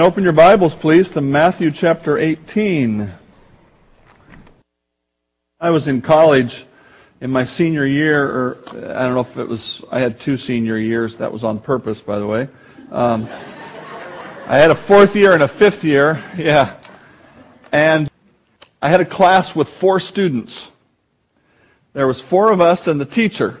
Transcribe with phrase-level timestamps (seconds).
[0.00, 3.12] Open your Bibles, please, to Matthew chapter 18.
[5.60, 6.64] I was in college
[7.20, 10.78] in my senior year, or I don't know if it was, I had two senior
[10.78, 11.18] years.
[11.18, 12.48] That was on purpose, by the way.
[12.90, 13.28] Um,
[14.46, 16.76] I had a fourth year and a fifth year, yeah.
[17.70, 18.10] And
[18.80, 20.70] I had a class with four students.
[21.92, 23.60] There was four of us and the teacher.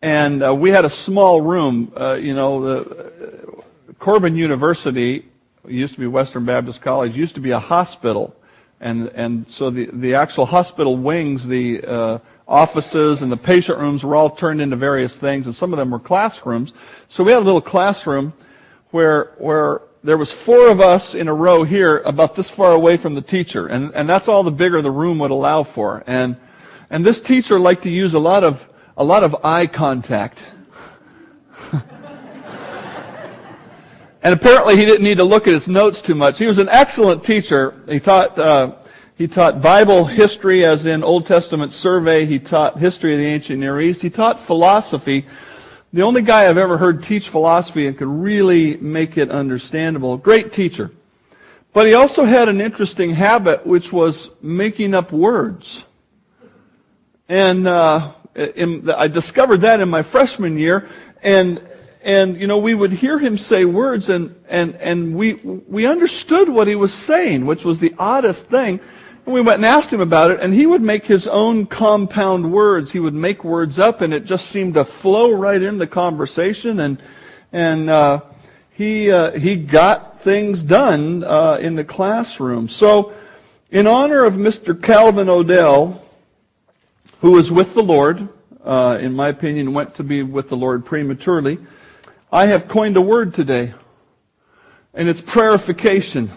[0.00, 1.92] And uh, we had a small room.
[1.94, 3.57] Uh, you know, the,
[3.98, 5.26] Corban University,
[5.66, 8.34] used to be Western Baptist College, used to be a hospital.
[8.80, 14.04] And, and so the, the actual hospital wings, the uh, offices and the patient rooms
[14.04, 16.72] were all turned into various things, and some of them were classrooms.
[17.08, 18.32] So we had a little classroom
[18.90, 22.96] where, where there was four of us in a row here about this far away
[22.96, 23.66] from the teacher.
[23.66, 26.04] And, and that's all the bigger the room would allow for.
[26.06, 26.36] And,
[26.88, 30.38] and this teacher liked to use a lot of, a lot of eye contact.
[34.28, 36.36] And apparently he didn't need to look at his notes too much.
[36.36, 37.74] He was an excellent teacher.
[37.88, 38.74] He taught, uh,
[39.16, 42.26] he taught Bible history as in Old Testament survey.
[42.26, 44.02] He taught history of the ancient Near East.
[44.02, 45.24] He taught philosophy.
[45.94, 50.18] The only guy I've ever heard teach philosophy and could really make it understandable.
[50.18, 50.90] Great teacher.
[51.72, 55.86] But he also had an interesting habit, which was making up words.
[57.30, 60.86] And uh, in, I discovered that in my freshman year.
[61.22, 61.62] And
[62.08, 66.48] and you know we would hear him say words and and and we we understood
[66.48, 68.80] what he was saying which was the oddest thing.
[69.26, 72.50] And we went and asked him about it and he would make his own compound
[72.50, 72.90] words.
[72.90, 76.80] He would make words up and it just seemed to flow right in the conversation.
[76.80, 77.02] And
[77.52, 78.22] and uh,
[78.70, 82.70] he uh, he got things done uh, in the classroom.
[82.70, 83.12] So
[83.70, 84.82] in honor of Mr.
[84.82, 86.02] Calvin Odell
[87.20, 88.30] who is with the Lord
[88.64, 91.58] uh, in my opinion went to be with the Lord prematurely
[92.30, 93.72] I have coined a word today,
[94.92, 96.28] and it's prayerification.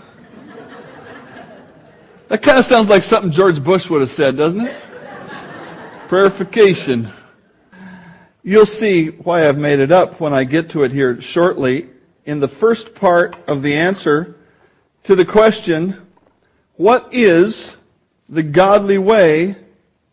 [2.29, 4.81] that kind of sounds like something George Bush would have said, doesn't it?
[6.07, 7.11] prayerification.
[8.41, 11.89] You'll see why I've made it up when I get to it here shortly.
[12.25, 14.35] In the first part of the answer
[15.03, 16.05] to the question,
[16.75, 17.75] what is
[18.29, 19.57] the godly way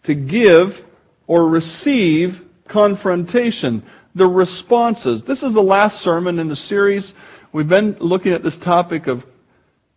[0.02, 0.84] to give
[1.28, 3.84] or receive confrontation?
[4.18, 5.22] The responses.
[5.22, 7.14] This is the last sermon in the series.
[7.52, 9.24] We've been looking at this topic of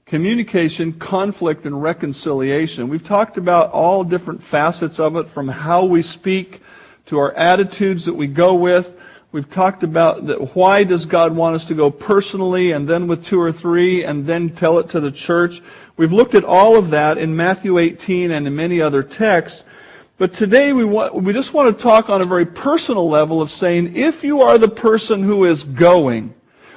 [0.05, 2.87] communication, conflict, and reconciliation.
[2.87, 6.61] We've talked about all different facets of it, from how we speak
[7.07, 8.95] to our attitudes that we go with.
[9.31, 13.25] We've talked about that why does God want us to go personally and then with
[13.25, 15.61] two or three and then tell it to the church.
[15.97, 19.63] We've looked at all of that in Matthew 18 and in many other texts.
[20.21, 23.49] But today we, want, we just want to talk on a very personal level of
[23.49, 26.35] saying if you are the person who is going,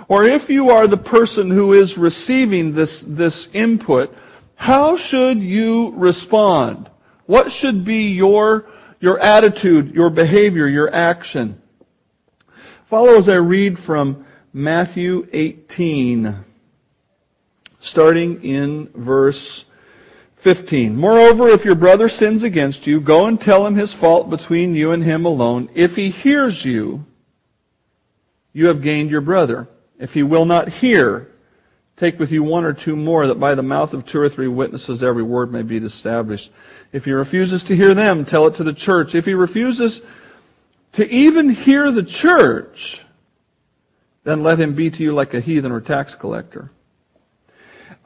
[0.08, 4.16] or if you are the person who is receiving this, this input,
[4.54, 6.88] how should you respond?
[7.26, 8.66] What should be your,
[8.98, 11.60] your attitude, your behavior, your action?
[12.86, 14.24] Follow as I read from
[14.54, 16.34] Matthew 18,
[17.78, 19.66] starting in verse
[20.44, 20.94] 15.
[20.94, 24.92] Moreover, if your brother sins against you, go and tell him his fault between you
[24.92, 25.70] and him alone.
[25.72, 27.06] If he hears you,
[28.52, 29.68] you have gained your brother.
[29.98, 31.30] If he will not hear,
[31.96, 34.46] take with you one or two more, that by the mouth of two or three
[34.46, 36.50] witnesses every word may be established.
[36.92, 39.14] If he refuses to hear them, tell it to the church.
[39.14, 40.02] If he refuses
[40.92, 43.02] to even hear the church,
[44.24, 46.70] then let him be to you like a heathen or tax collector.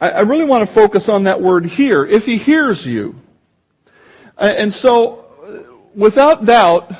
[0.01, 3.21] I, really want to focus on that word here, if he hears you.
[4.37, 6.93] And so, uh, without doubt,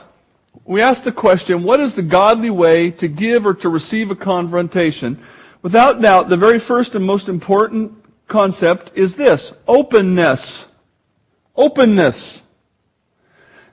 [0.65, 4.17] we ask the question, what is the godly way to give or to receive a
[4.17, 5.23] confrontation?
[5.63, 7.93] Without doubt, the very first and most important
[8.27, 10.67] concept is this, openness.
[11.55, 12.43] Openness.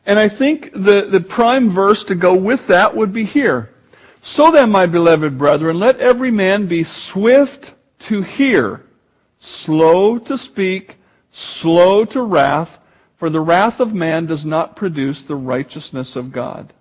[0.05, 3.71] And I think the, the prime verse to go with that would be here.
[4.21, 8.85] So then, my beloved brethren, let every man be swift to hear
[9.45, 10.97] slow to speak,
[11.31, 12.79] slow to wrath,
[13.17, 16.73] for the wrath of man does not produce the righteousness of God.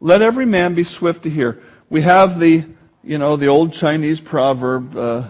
[0.00, 1.62] Let every man be swift to hear.
[1.90, 2.64] We have the,
[3.04, 5.28] you know, the old Chinese proverb, uh,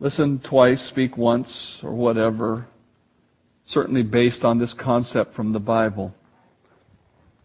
[0.00, 2.66] listen twice, speak once, or whatever,
[3.64, 6.14] certainly based on this concept from the Bible.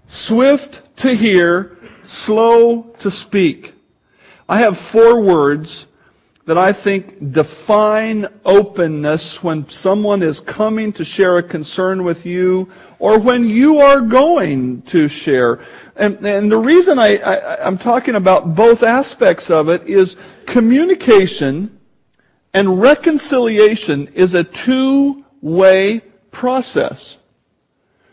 [0.07, 3.73] Swift to hear, slow to speak.
[4.47, 5.87] I have four words
[6.45, 12.69] that I think define openness when someone is coming to share a concern with you
[12.99, 15.61] or when you are going to share.
[15.95, 21.79] And, and the reason I, I, I'm talking about both aspects of it is communication
[22.53, 26.01] and reconciliation is a two-way
[26.31, 27.17] process.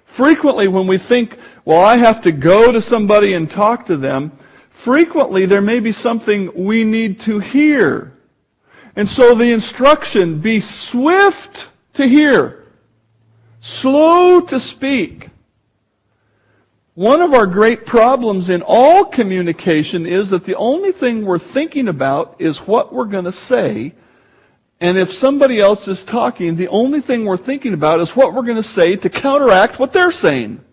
[0.04, 4.32] Frequently when we think, well, I have to go to somebody and talk to them,
[4.70, 8.12] frequently there may be something we need to hear.
[8.96, 12.66] And so the instruction, be swift to hear,
[13.60, 15.30] slow to speak.
[16.94, 21.88] One of our great problems in all communication is that the only thing we're thinking
[21.88, 23.94] about is what we're going to say.
[24.80, 28.42] And if somebody else is talking, the only thing we're thinking about is what we're
[28.42, 30.64] going to say to counteract what they're saying.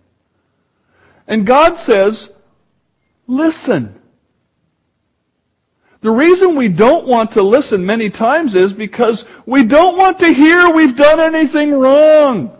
[1.27, 2.31] And God says,
[3.27, 4.01] listen.
[6.07, 10.33] The reason we don't want to listen many times is because we don't want to
[10.33, 12.57] hear we've done anything wrong.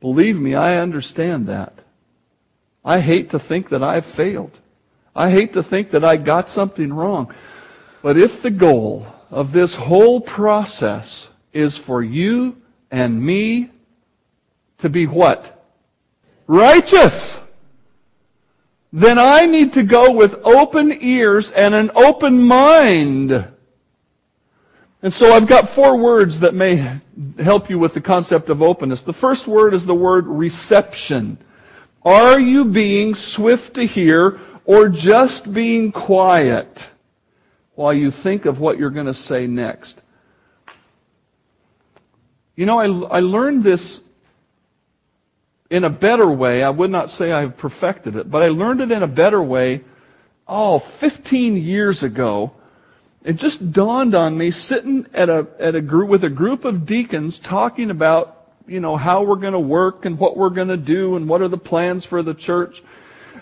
[0.00, 1.84] Believe me, I understand that.
[2.82, 4.58] I hate to think that I've failed.
[5.14, 7.30] I hate to think that I got something wrong.
[8.00, 12.56] But if the goal of this whole process is for you
[12.90, 13.68] and me
[14.78, 15.62] to be what?
[16.46, 17.38] Righteous
[18.92, 23.48] then I need to go with open ears and an open mind.
[25.02, 27.00] And so I've got four words that may
[27.38, 29.02] help you with the concept of openness.
[29.02, 31.38] The first word is the word reception.
[32.04, 36.90] Are you being swift to hear or just being quiet
[37.74, 40.00] while you think of what you're going to say next?
[42.54, 44.01] You know, I, I learned this
[45.72, 46.62] in a better way.
[46.62, 49.80] I would not say I've perfected it, but I learned it in a better way,
[50.46, 52.52] oh, 15 years ago.
[53.24, 56.84] It just dawned on me sitting at a, at a group, with a group of
[56.84, 60.76] deacons talking about, you know, how we're going to work and what we're going to
[60.76, 62.82] do and what are the plans for the church.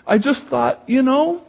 [0.07, 1.45] I just thought, you know,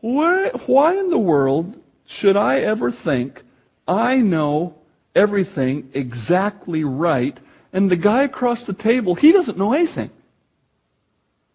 [0.00, 1.74] why, why in the world
[2.06, 3.42] should I ever think
[3.88, 4.76] I know
[5.16, 7.36] everything exactly right
[7.72, 10.10] and the guy across the table, he doesn't know anything.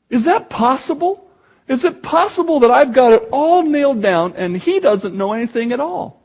[0.10, 1.30] Is that possible?
[1.68, 5.72] Is it possible that I've got it all nailed down and he doesn't know anything
[5.72, 6.22] at all?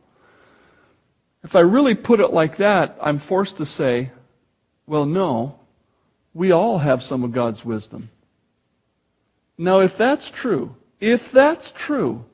[1.42, 4.12] If I really put it like that, I'm forced to say,
[4.86, 5.58] well, no,
[6.32, 8.08] we all have some of God's wisdom.
[9.58, 12.24] Now, if that's true, if that's true,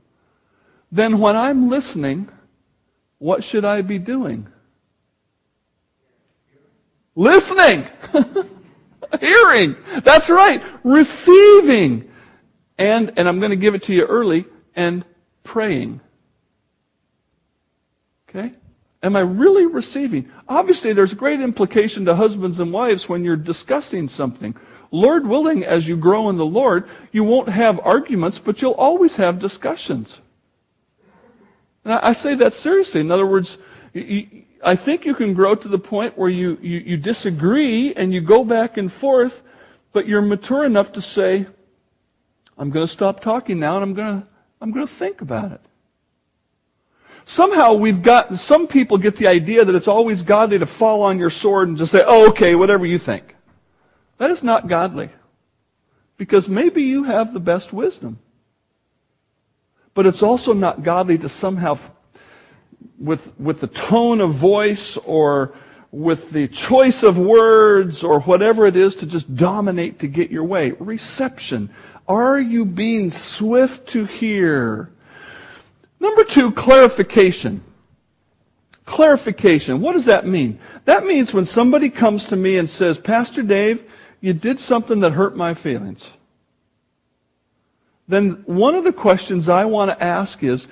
[0.93, 2.29] then when I'm listening,
[3.19, 4.47] what should I be doing?
[7.19, 7.85] Listening.
[9.21, 9.75] Hearing.
[10.05, 10.63] That's right.
[10.85, 12.09] Receiving.
[12.79, 14.45] And, and I'm going to give it to you early,
[14.77, 15.05] and
[15.43, 16.01] praying.
[18.29, 18.53] Okay?
[19.03, 20.31] Am I really receiving?
[20.49, 24.55] Obviously, there's great implication to husbands and wives when you're discussing something.
[24.93, 29.17] Lord willing, as you grow in the Lord, you won't have arguments, but you'll always
[29.17, 30.21] have discussions.
[31.85, 33.01] And I, say that seriously.
[33.01, 33.59] In other words,
[33.93, 38.13] you, I think you can grow to the point where you, you, you disagree and
[38.13, 39.43] you go back and forth,
[39.93, 41.47] but you're mature enough to say,
[42.57, 44.29] I'm going to stop talking now and I'm going to,
[44.61, 45.61] I'm going to think about it.
[47.25, 51.19] Somehow we've got, some people get the idea that it's always godly to fall on
[51.19, 53.37] your sword and just say, oh, okay, whatever you think.
[54.17, 55.11] That is not godly.
[56.17, 58.19] Because maybe you have the best wisdom.
[59.95, 61.79] But it's also not godly to somehow
[62.99, 65.55] with, with the tone of voice or
[65.91, 70.45] with the choice of words or whatever it is to just dominate to get your
[70.45, 70.73] way.
[70.73, 71.71] Reception.
[72.07, 74.91] Are you being swift to hear?
[76.01, 77.63] Number two, clarification.
[78.85, 79.81] Clarification.
[79.81, 80.59] What does that mean?
[80.85, 83.85] That means when somebody comes to me and says, Pastor Dave,
[84.21, 86.13] you did something that hurt my feelings.
[88.09, 90.67] Then one of the questions I want to ask is,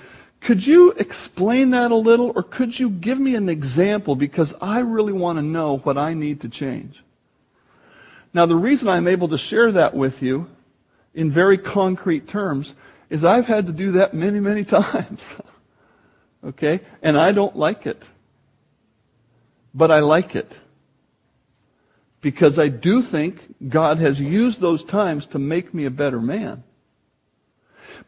[0.47, 4.15] could you explain that a little, or could you give me an example?
[4.15, 7.03] Because I really want to know what I need to change.
[8.33, 10.49] Now, the reason I'm able to share that with you
[11.15, 12.77] in very concrete terms
[13.11, 15.25] is I've had to do that many, many times.
[16.45, 16.79] okay?
[17.03, 18.05] And I don't like it.
[19.75, 20.61] But I like it.
[22.21, 26.63] Because I do think God has used those times to make me a better man.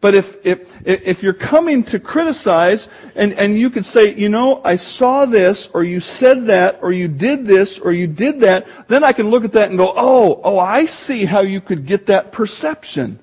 [0.00, 2.87] But if, if, if you're coming to criticize
[3.17, 6.93] and, and you could say, you know, I saw this, or you said that, or
[6.93, 9.93] you did this, or you did that, then I can look at that and go,
[9.97, 13.19] oh, oh, I see how you could get that perception.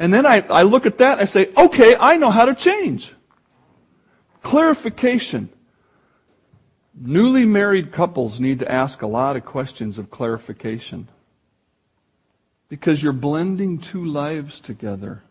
[0.00, 2.54] And then I, I look at that and I say, okay, I know how to
[2.54, 3.14] change.
[4.42, 5.48] Clarification.
[7.00, 11.06] Newly married couples need to ask a lot of questions of clarification
[12.72, 15.22] because you're blending two lives together.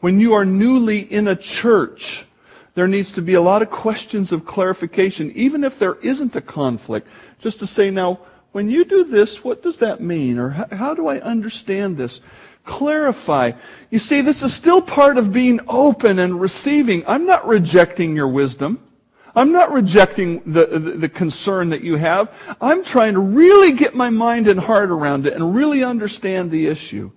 [0.00, 2.26] When you are newly in a church,
[2.74, 6.42] there needs to be a lot of questions of clarification, even if there isn't a
[6.42, 8.20] conflict, just to say, now,
[8.52, 10.36] when you do this, what does that mean?
[10.36, 12.20] Or how do I understand this?
[12.66, 13.52] Clarify.
[13.88, 17.02] You see, this is still part of being open and receiving.
[17.06, 18.85] I'm not rejecting your wisdom.
[19.36, 22.32] I'm not rejecting the, the, the, concern that you have.
[22.58, 26.66] I'm trying to really get my mind and heart around it and really understand the
[26.68, 27.10] issue.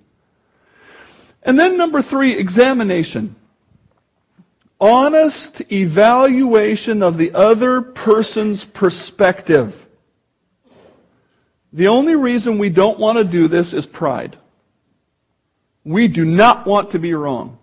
[1.44, 3.38] And then number three, examination.
[4.82, 9.88] Honest evaluation of the other person's perspective.
[11.72, 14.38] The only reason we don't want to do this is pride.
[15.86, 17.60] We do not want to be wrong.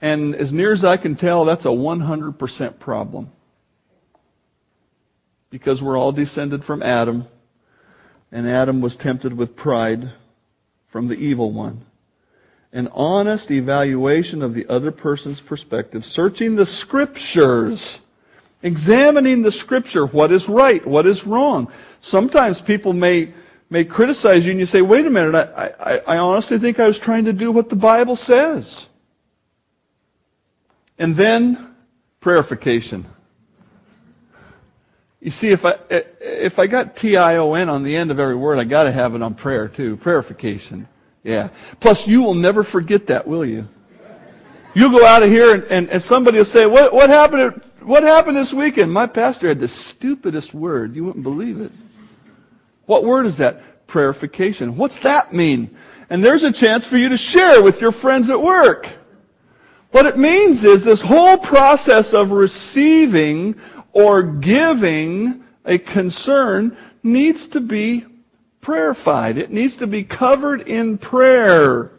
[0.00, 3.30] And as near as I can tell, that's a 100% problem.
[5.52, 7.28] Because we're all descended from Adam,
[8.32, 10.10] and Adam was tempted with pride
[10.88, 11.84] from the evil one.
[12.72, 17.98] An honest evaluation of the other person's perspective, searching the scriptures,
[18.62, 21.70] examining the scripture, what is right, what is wrong.
[22.00, 23.34] Sometimes people may,
[23.68, 26.86] may criticize you and you say, wait a minute, I, I, I honestly think I
[26.86, 28.86] was trying to do what the Bible says.
[30.98, 31.74] And then,
[32.22, 33.04] prayerification.
[35.22, 38.34] You see, if I, eh, eh, if I got T-I-O-N on the end of every
[38.34, 39.96] word, I gotta have it on prayer too.
[39.96, 40.86] Prayerification.
[41.22, 41.50] Yeah.
[41.78, 43.68] Plus, you will never forget that, will you?
[44.74, 48.02] You'll go out of here and, and, and somebody will say, what, what happened, what
[48.02, 48.92] happened this weekend?
[48.92, 50.96] My pastor had the stupidest word.
[50.96, 51.70] You wouldn't believe it.
[52.86, 53.86] What word is that?
[53.86, 54.74] Prayerification.
[54.74, 55.76] What's that mean?
[56.10, 58.90] And there's a chance for you to share with your friends at work.
[59.92, 63.54] What it means is this whole process of receiving
[63.92, 68.04] or giving a concern needs to be
[68.60, 69.36] prayerified.
[69.36, 71.90] It needs to be covered in prayer.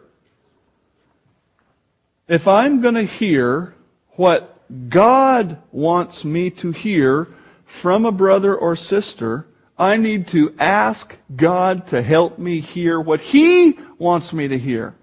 [2.26, 3.74] If I'm going to hear
[4.12, 4.50] what
[4.88, 7.28] God wants me to hear
[7.66, 9.46] from a brother or sister,
[9.78, 14.94] I need to ask God to help me hear what He wants me to hear.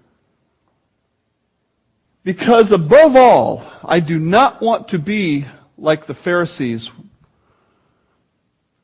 [2.24, 5.46] Because above all, I do not want to be
[5.82, 6.90] like the Pharisees.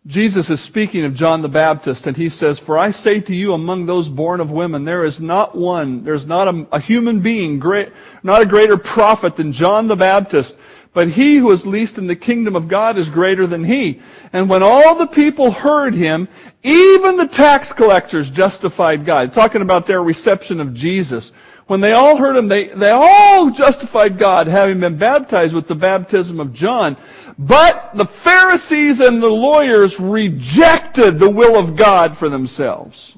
[0.07, 3.53] Jesus is speaking of John the Baptist, and he says, For I say to you,
[3.53, 7.59] among those born of women, there is not one, there's not a, a human being,
[7.59, 7.91] great,
[8.23, 10.57] not a greater prophet than John the Baptist.
[10.95, 14.01] But he who is least in the kingdom of God is greater than he.
[14.33, 16.27] And when all the people heard him,
[16.63, 19.33] even the tax collectors justified God.
[19.33, 21.33] Talking about their reception of Jesus.
[21.69, 25.75] When they all heard him, they, they all justified God, having been baptized with the
[25.75, 26.97] baptism of John.
[27.39, 33.17] But the Pharisees and the lawyers rejected the will of God for themselves.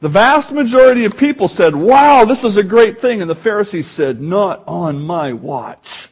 [0.00, 3.20] The vast majority of people said, wow, this is a great thing.
[3.20, 6.08] And the Pharisees said, not on my watch.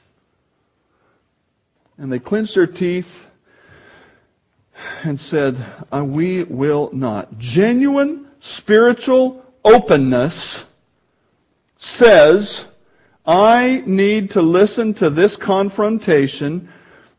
[1.99, 3.26] And they clenched their teeth
[5.02, 7.38] and said, uh, we will not.
[7.38, 10.64] Genuine spiritual openness
[11.78, 12.64] says,
[13.26, 16.68] I need to listen to this confrontation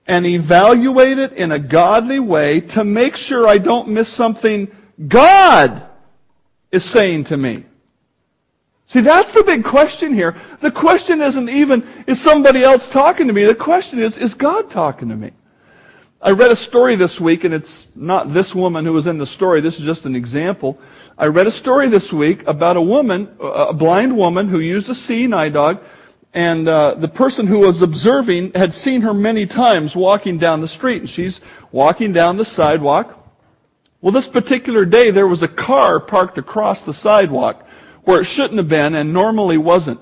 [0.07, 4.71] and evaluate it in a godly way to make sure I don't miss something
[5.05, 5.83] God
[6.71, 7.65] is saying to me?
[8.85, 10.33] See, that's the big question here.
[10.61, 13.43] The question isn't even, is somebody else talking to me?
[13.43, 15.31] The question is, is God talking to me?
[16.19, 19.25] I read a story this week, and it's not this woman who was in the
[19.27, 19.61] story.
[19.61, 20.79] This is just an example.
[21.15, 24.95] I read a story this week about a woman, a blind woman who used a
[24.95, 25.79] seeing eye dog,
[26.33, 30.67] and uh, the person who was observing had seen her many times walking down the
[30.67, 31.39] street, and she's
[31.71, 33.13] walking down the sidewalk,
[34.01, 37.67] well, this particular day, there was a car parked across the sidewalk
[38.05, 39.99] where it shouldn't have been and normally wasn't.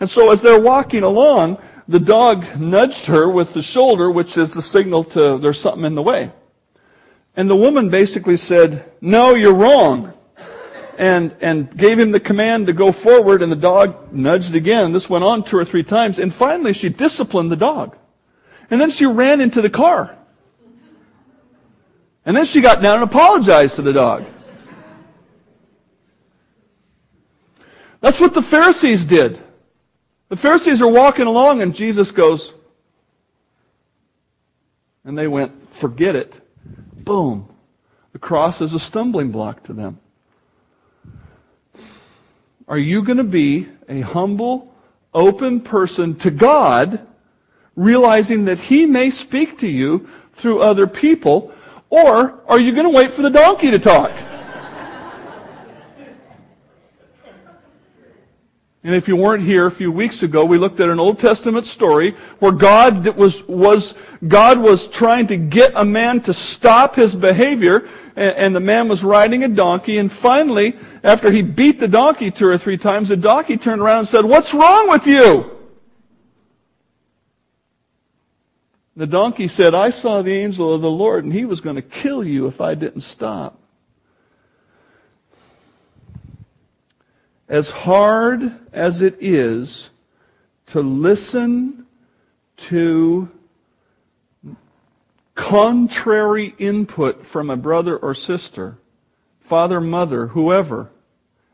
[0.00, 4.52] And so as they're walking along, the dog nudged her with the shoulder, which is
[4.52, 6.30] the signal to there's something in the way.
[7.34, 10.12] And the woman basically said, no, you're wrong.
[10.98, 14.90] And, and gave him the command to go forward and the dog nudged again.
[14.92, 16.18] This went on two or three times.
[16.18, 17.96] And finally she disciplined the dog.
[18.68, 20.16] And then she ran into the car.
[22.26, 24.26] And then she got down and apologized to the dog.
[28.00, 29.40] That's what the Pharisees did.
[30.28, 32.54] The Pharisees are walking along and Jesus goes,
[35.04, 36.40] and they went, forget it.
[37.04, 37.48] Boom.
[38.12, 40.00] The cross is a stumbling block to them.
[42.66, 44.74] Are you going to be a humble,
[45.14, 47.06] open person to God,
[47.76, 51.54] realizing that He may speak to you through other people,
[51.88, 54.12] or are you going to wait for the donkey to talk?
[58.88, 61.66] And if you weren't here a few weeks ago, we looked at an Old Testament
[61.66, 63.94] story where God was, was,
[64.26, 68.88] God was trying to get a man to stop his behavior, and, and the man
[68.88, 73.10] was riding a donkey, and finally, after he beat the donkey two or three times,
[73.10, 75.54] the donkey turned around and said, What's wrong with you?
[78.96, 81.82] The donkey said, I saw the angel of the Lord, and he was going to
[81.82, 83.57] kill you if I didn't stop.
[87.48, 89.90] As hard as it is
[90.66, 91.86] to listen
[92.56, 93.28] to
[95.34, 98.76] contrary input from a brother or sister,
[99.40, 100.90] father, mother, whoever,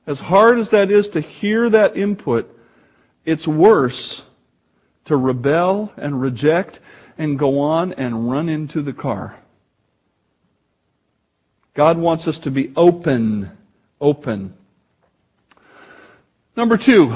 [0.06, 2.50] as hard as that is to hear that input,
[3.24, 4.24] it's worse
[5.04, 6.80] to rebel and reject
[7.16, 9.36] and go on and run into the car.
[11.74, 13.50] God wants us to be open,
[14.00, 14.54] open.
[16.56, 17.10] Number two,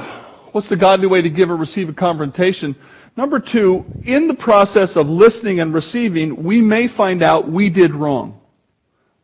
[0.52, 2.74] what's the godly way to give or receive a confrontation?
[3.16, 7.94] Number two, in the process of listening and receiving, we may find out we did
[7.94, 8.40] wrong.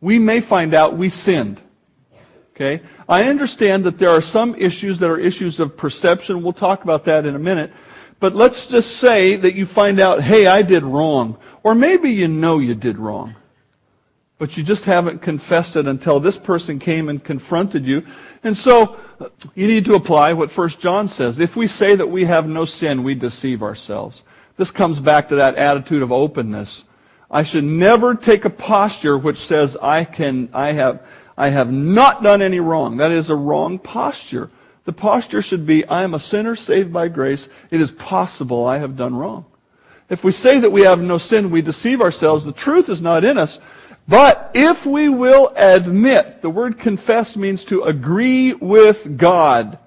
[0.01, 1.61] We may find out we sinned.
[2.55, 2.83] Okay?
[3.09, 6.43] I understand that there are some issues that are issues of perception.
[6.43, 7.73] We'll talk about that in a minute.
[8.21, 11.39] But let's just say that you find out, hey, I did wrong.
[11.65, 13.35] Or maybe you know you did wrong.
[14.39, 18.05] But you just haven't confessed it until this person came and confronted you.
[18.43, 18.97] And so
[19.55, 21.39] you need to apply what 1 John says.
[21.39, 24.25] If we say that we have no sin, we deceive ourselves.
[24.57, 26.85] This comes back to that attitude of openness.
[27.31, 31.05] I should never take a posture which says I can I have
[31.37, 32.99] I have not done any wrong.
[32.99, 34.51] That is a wrong posture.
[34.85, 37.49] The posture should be I am a sinner saved by grace.
[37.71, 39.47] It is possible I have done wrong.
[40.11, 42.45] If we say that we have no sin, we deceive ourselves.
[42.45, 43.59] The truth is not in us.
[44.07, 49.79] But if we will admit, the word confess means to agree with God.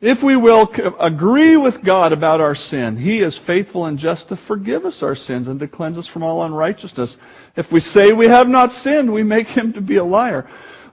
[0.00, 4.36] If we will agree with God about our sin, He is faithful and just to
[4.36, 7.16] forgive us our sins and to cleanse us from all unrighteousness.
[7.56, 10.46] If we say we have not sinned, we make Him to be a liar.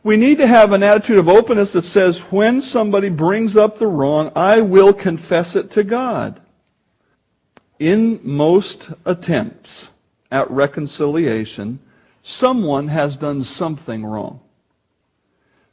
[0.04, 3.88] We need to have an attitude of openness that says, when somebody brings up the
[3.88, 6.42] wrong, I will confess it to God.
[7.78, 9.90] In most attempts
[10.32, 11.80] at reconciliation,
[12.24, 14.40] someone has done something wrong.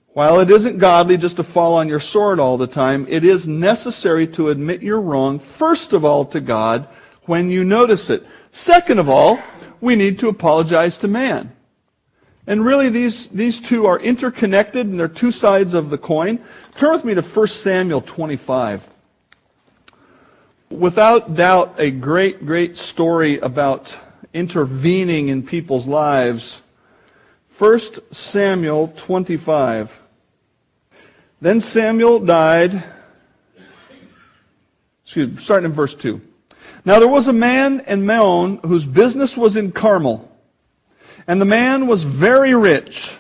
[0.09, 3.47] While it isn't godly just to fall on your sword all the time, it is
[3.47, 6.89] necessary to admit you're wrong, first of all, to God
[7.27, 8.27] when you notice it.
[8.51, 9.39] Second of all,
[9.81, 11.53] we need to apologize to man.
[12.49, 16.43] And really, these, these two are interconnected and they're two sides of the coin.
[16.75, 18.89] Turn with me to 1 Samuel 25.
[20.71, 23.97] Without doubt, a great, great story about
[24.33, 26.63] intervening in people's lives.
[27.59, 27.81] 1
[28.13, 30.01] Samuel 25.
[31.41, 32.83] Then Samuel died.
[35.05, 36.21] Excuse me, starting in verse 2.
[36.85, 40.31] Now there was a man in Maon whose business was in Carmel.
[41.27, 43.17] And the man was very rich.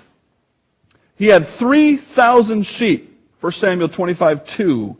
[1.16, 3.18] He had 3,000 sheep.
[3.40, 4.96] 1 Samuel 25, 2.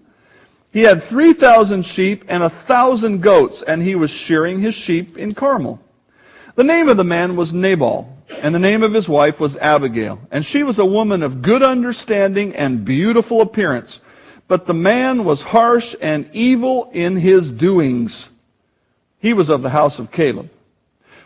[0.73, 5.33] He had 3,000 sheep and a 1,000 goats, and he was shearing his sheep in
[5.33, 5.81] Carmel.
[6.59, 10.19] The name of the man was Nabal, and the name of his wife was Abigail.
[10.33, 14.01] And she was a woman of good understanding and beautiful appearance.
[14.49, 18.29] But the man was harsh and evil in his doings.
[19.21, 20.51] He was of the house of Caleb.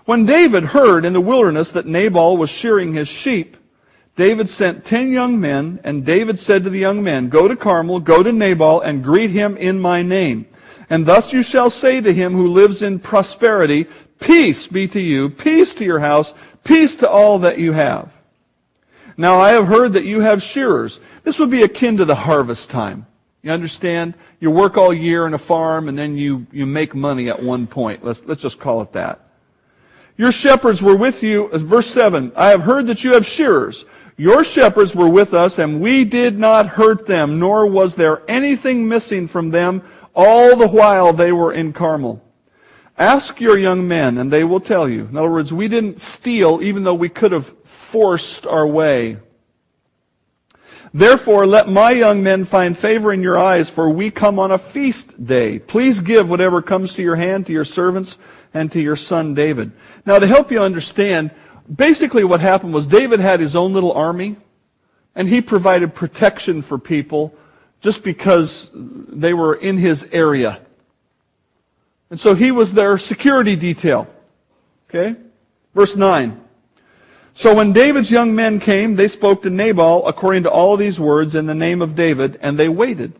[0.05, 3.57] When David heard in the wilderness that Nabal was shearing his sheep,
[4.17, 8.01] David sent ten young men, and David said to the young men, Go to Carmel,
[8.01, 10.45] go to Nabal, and greet him in my name.
[10.91, 13.87] And thus you shall say to him who lives in prosperity,
[14.23, 16.33] Peace be to you, peace to your house,
[16.63, 18.11] peace to all that you have.
[19.17, 21.01] Now I have heard that you have shearers.
[21.25, 23.07] This would be akin to the harvest time.
[23.43, 24.15] You understand?
[24.39, 27.67] You work all year in a farm and then you, you make money at one
[27.67, 28.05] point.
[28.05, 29.21] Let's, let's just call it that.
[30.17, 33.85] Your shepherds were with you, verse 7, I have heard that you have shearers.
[34.17, 38.89] Your shepherds were with us and we did not hurt them, nor was there anything
[38.89, 39.83] missing from them
[40.15, 42.23] all the while they were in Carmel.
[43.03, 45.07] Ask your young men, and they will tell you.
[45.07, 49.17] In other words, we didn't steal even though we could have forced our way.
[50.95, 54.59] Therefore, let my young men find favor in your eyes, for we come on a
[54.59, 55.59] feast day.
[55.59, 58.19] Please give whatever comes to your hand to your servants
[58.55, 59.73] and to your son David.
[60.07, 61.33] Now, to help you understand,
[61.75, 64.37] basically what happened was David had his own little army,
[65.17, 67.35] and he provided protection for people
[67.81, 70.61] just because they were in his area.
[72.13, 74.07] And so he was their security detail.
[74.91, 75.17] Okay?
[75.75, 76.39] Verse 9.
[77.33, 81.35] So when David's young men came, they spoke to Nabal according to all these words
[81.35, 83.15] in the name of David, and they waited.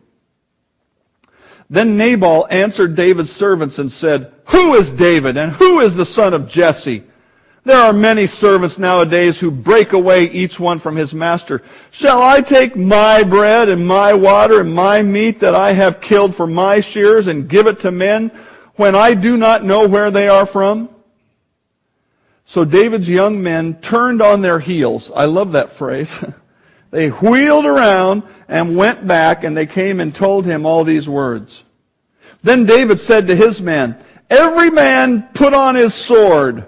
[1.71, 6.35] Then Nabal answered David's servants and said, Who is David, and who is the son
[6.35, 7.03] of Jesse?
[7.63, 11.63] There are many servants nowadays who break away each one from his master.
[11.89, 16.35] Shall I take my bread and my water and my meat that I have killed
[16.35, 18.31] for my shears and give it to men
[18.75, 20.89] when I do not know where they are from?
[22.45, 25.11] So David's young men turned on their heels.
[25.15, 26.23] I love that phrase.
[26.91, 31.63] they wheeled around and went back and they came and told him all these words.
[32.43, 33.97] Then David said to his men,
[34.29, 36.65] Every man put on his sword.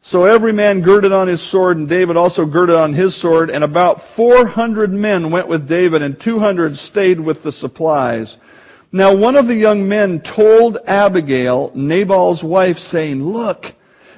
[0.00, 3.64] So every man girded on his sword, and David also girded on his sword, and
[3.64, 8.38] about 400 men went with David, and 200 stayed with the supplies.
[8.96, 13.74] Now one of the young men told Abigail, Nabal's wife, saying, Look,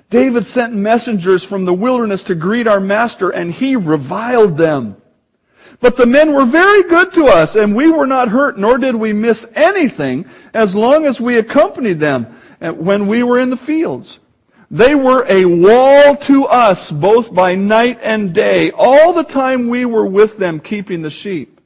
[0.08, 4.96] David sent messengers from the wilderness to greet our master, and he reviled them.
[5.80, 8.94] But the men were very good to us, and we were not hurt, nor did
[8.94, 13.56] we miss anything as long as we accompanied them eh, when we were in the
[13.56, 14.20] fields.
[14.70, 19.86] They were a wall to us, both by night and day, all the time we
[19.86, 21.57] were with them keeping the sheep.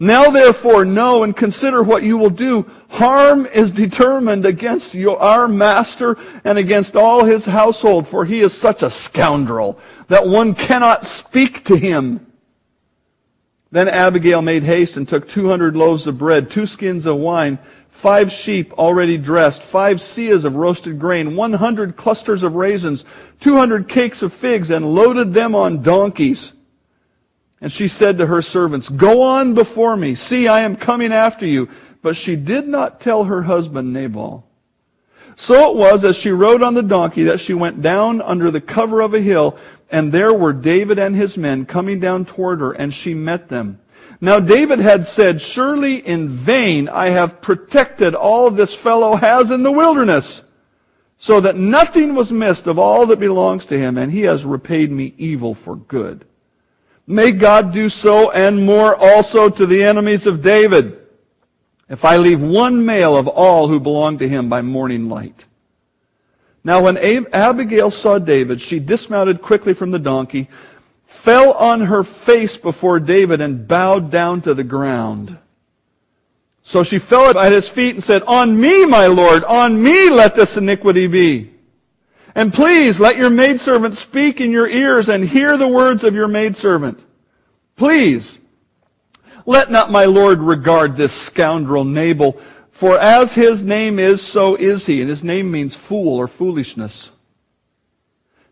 [0.00, 2.70] Now therefore know and consider what you will do.
[2.88, 8.54] Harm is determined against your, our master and against all his household, for he is
[8.54, 12.24] such a scoundrel that one cannot speak to him.
[13.72, 17.58] Then Abigail made haste and took 200 loaves of bread, two skins of wine,
[17.90, 23.04] five sheep already dressed, five seahs of roasted grain, 100 clusters of raisins,
[23.40, 26.52] 200 cakes of figs, and loaded them on donkeys.
[27.60, 30.14] And she said to her servants, Go on before me.
[30.14, 31.68] See, I am coming after you.
[32.02, 34.44] But she did not tell her husband Nabal.
[35.36, 38.60] So it was as she rode on the donkey that she went down under the
[38.60, 39.56] cover of a hill,
[39.90, 43.80] and there were David and his men coming down toward her, and she met them.
[44.20, 49.62] Now David had said, Surely in vain I have protected all this fellow has in
[49.62, 50.42] the wilderness,
[51.18, 54.90] so that nothing was missed of all that belongs to him, and he has repaid
[54.90, 56.24] me evil for good.
[57.10, 60.98] May God do so and more also to the enemies of David,
[61.88, 65.46] if I leave one male of all who belong to him by morning light.
[66.62, 66.98] Now when
[67.32, 70.50] Abigail saw David, she dismounted quickly from the donkey,
[71.06, 75.38] fell on her face before David, and bowed down to the ground.
[76.62, 80.34] So she fell at his feet and said, On me, my Lord, on me let
[80.34, 81.54] this iniquity be.
[82.38, 86.28] And please let your maidservant speak in your ears and hear the words of your
[86.28, 87.04] maidservant.
[87.74, 88.38] Please,
[89.44, 94.86] let not my Lord regard this scoundrel Nabal, for as his name is, so is
[94.86, 95.00] he.
[95.00, 97.10] And his name means fool or foolishness.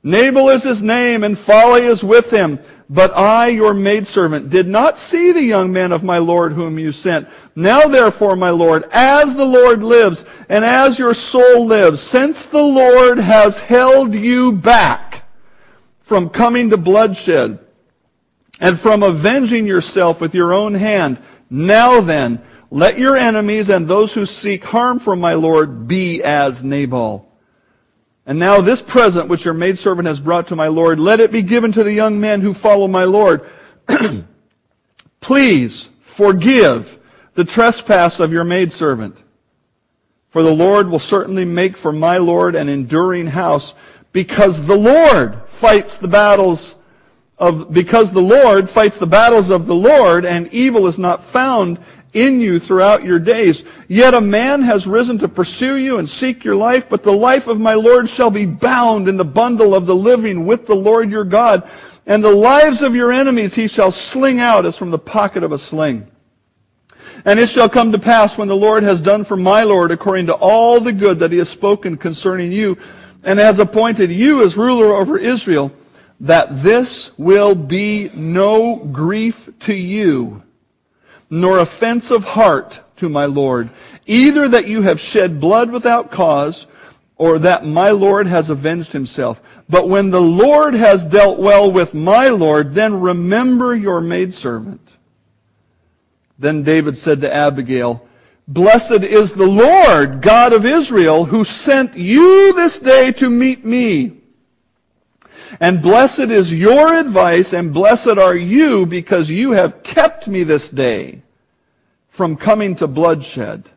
[0.07, 2.61] Nabal is his name, and folly is with him.
[2.88, 6.92] But I, your maidservant, did not see the young man of my Lord whom you
[6.92, 7.27] sent.
[7.57, 12.62] Now therefore, my Lord, as the Lord lives, and as your soul lives, since the
[12.62, 15.25] Lord has held you back
[16.03, 17.59] from coming to bloodshed,
[18.61, 22.40] and from avenging yourself with your own hand, now then,
[22.71, 27.26] let your enemies and those who seek harm from my Lord be as Nabal.
[28.27, 31.43] And now this present which your maidservant has brought to my Lord, let it be
[31.43, 33.49] given to the young men who follow my Lord.
[35.21, 36.99] Please forgive
[37.35, 39.17] the trespass of your maidservant.
[40.31, 43.75] For the Lord will certainly make for my Lord an enduring house,
[44.12, 46.75] because the Lord fights the battles
[47.39, 51.79] of, because the Lord fights the battles of the Lord, and evil is not found
[52.12, 53.64] in you throughout your days.
[53.88, 57.47] Yet a man has risen to pursue you and seek your life, but the life
[57.47, 61.11] of my Lord shall be bound in the bundle of the living with the Lord
[61.11, 61.69] your God.
[62.07, 65.53] And the lives of your enemies he shall sling out as from the pocket of
[65.53, 66.07] a sling.
[67.25, 70.27] And it shall come to pass when the Lord has done for my Lord according
[70.27, 72.79] to all the good that he has spoken concerning you,
[73.25, 75.73] and has appointed you as ruler over Israel,
[76.21, 80.42] that this will be no grief to you
[81.31, 83.71] nor offense of heart to my Lord,
[84.07, 86.67] either that you have shed blood without cause,
[87.17, 89.41] or that my Lord has avenged himself.
[89.69, 94.97] But when the Lord has dealt well with my Lord, then remember your maidservant.
[96.39, 98.07] Then David said to Abigail,
[98.49, 104.16] Blessed is the Lord, God of Israel, who sent you this day to meet me.
[105.61, 110.69] And blessed is your advice, and blessed are you because you have kept me this
[110.69, 111.23] day.
[112.17, 113.69] from coming to bloodshed,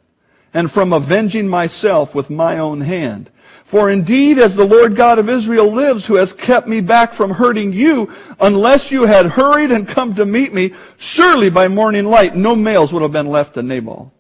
[0.54, 3.30] and from avenging myself with my own hand.
[3.66, 7.32] For indeed, as the Lord God of Israel lives, who has kept me back from
[7.32, 12.34] hurting you, unless you had hurried and come to meet me, surely by morning light
[12.34, 14.14] no males would have been left to Nabal.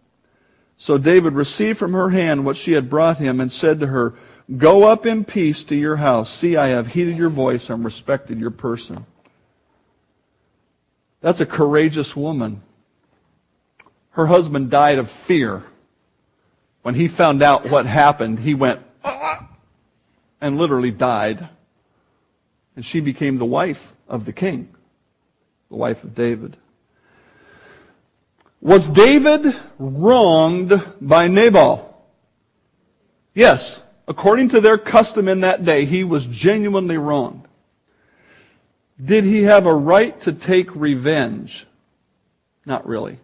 [0.78, 4.16] So David received from her hand what she had brought him and said to her,
[4.58, 6.32] Go up in peace to your house.
[6.32, 9.06] See, I have heeded your voice and respected your person.
[11.22, 12.64] That's a courageous woman.
[14.12, 15.64] Her husband died of fear.
[16.82, 18.82] When he found out what happened, he went,
[20.42, 21.50] and literally died.
[22.76, 24.74] And she became the wife of the king,
[25.70, 26.58] the wife of David.
[28.62, 31.86] Was David wronged by Nabal?
[33.34, 33.82] Yes.
[34.10, 37.48] According to their custom in that day, he was genuinely wronged.
[39.04, 41.68] Did he have a right to take revenge?
[42.66, 43.20] Not really.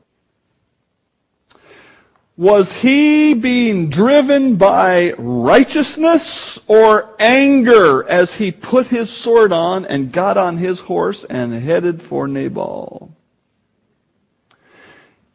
[2.38, 10.12] Was he being driven by righteousness or anger as he put his sword on and
[10.12, 13.12] got on his horse and headed for Nabal?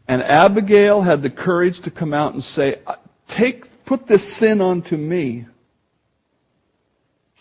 [0.07, 2.81] And Abigail had the courage to come out and say,
[3.27, 5.47] Take, put this sin onto me.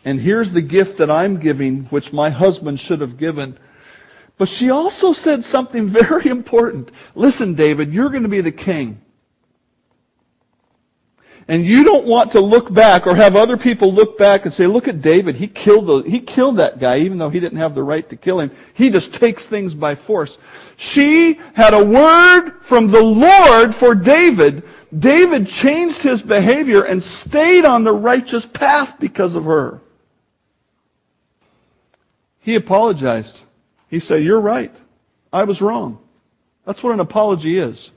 [0.03, 3.55] And here's the gift that I'm giving, which my husband should have given.
[4.39, 6.91] But she also said something very important.
[7.13, 8.99] Listen, David, you're going to be the king.
[11.49, 14.67] And you don't want to look back or have other people look back and say,
[14.67, 15.35] look at David.
[15.35, 18.15] He killed, the, he killed that guy even though he didn't have the right to
[18.15, 18.51] kill him.
[18.75, 20.37] He just takes things by force.
[20.77, 24.61] She had a word from the Lord for David.
[24.95, 29.81] David changed his behavior and stayed on the righteous path because of her.
[32.41, 33.41] He apologized.
[33.87, 34.75] He said, you're right.
[35.33, 35.97] I was wrong.
[36.63, 37.89] That's what an apology is.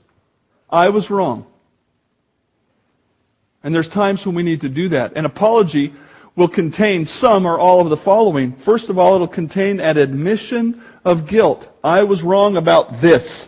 [0.71, 1.45] I was wrong.
[3.63, 5.15] And there's times when we need to do that.
[5.15, 5.93] An apology
[6.35, 8.53] will contain some or all of the following.
[8.53, 11.69] First of all, it'll contain an admission of guilt.
[11.83, 13.47] I was wrong about this.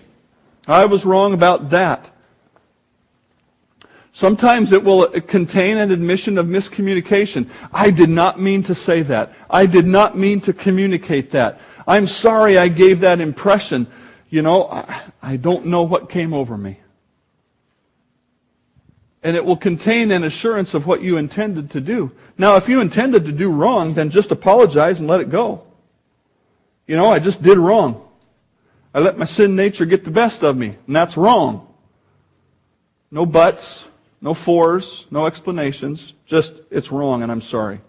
[0.67, 2.11] I was wrong about that.
[4.13, 7.49] Sometimes it will contain an admission of miscommunication.
[7.73, 9.33] I did not mean to say that.
[9.49, 11.59] I did not mean to communicate that.
[11.85, 13.87] I'm sorry I gave that impression.
[14.29, 16.79] You know, I, I don't know what came over me
[19.25, 22.11] and it will contain an assurance of what you intended to do.
[22.37, 25.63] Now, if you intended to do wrong, then just apologize and let it go.
[26.85, 28.07] You know, I just did wrong.
[28.93, 31.73] I let my sin nature get the best of me, and that's wrong.
[33.09, 33.87] No buts,
[34.21, 37.81] no fors, no explanations, just it's wrong and I'm sorry.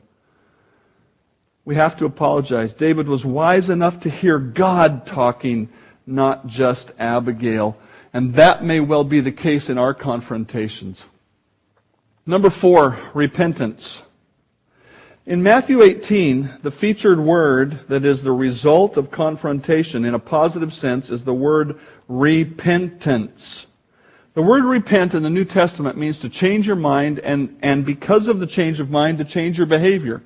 [1.67, 2.73] We have to apologize.
[2.73, 5.69] David was wise enough to hear God talking,
[6.07, 7.77] not just Abigail.
[8.15, 11.05] And that may well be the case in our confrontations.
[12.29, 14.03] Number four, repentance.
[15.27, 20.75] In Matthew 18, the featured word that is the result of confrontation in a positive
[20.75, 23.69] sense is the word repentance.
[24.35, 28.27] The word repent in the New Testament means to change your mind and, and because
[28.27, 30.21] of the change of mind, to change your behavior.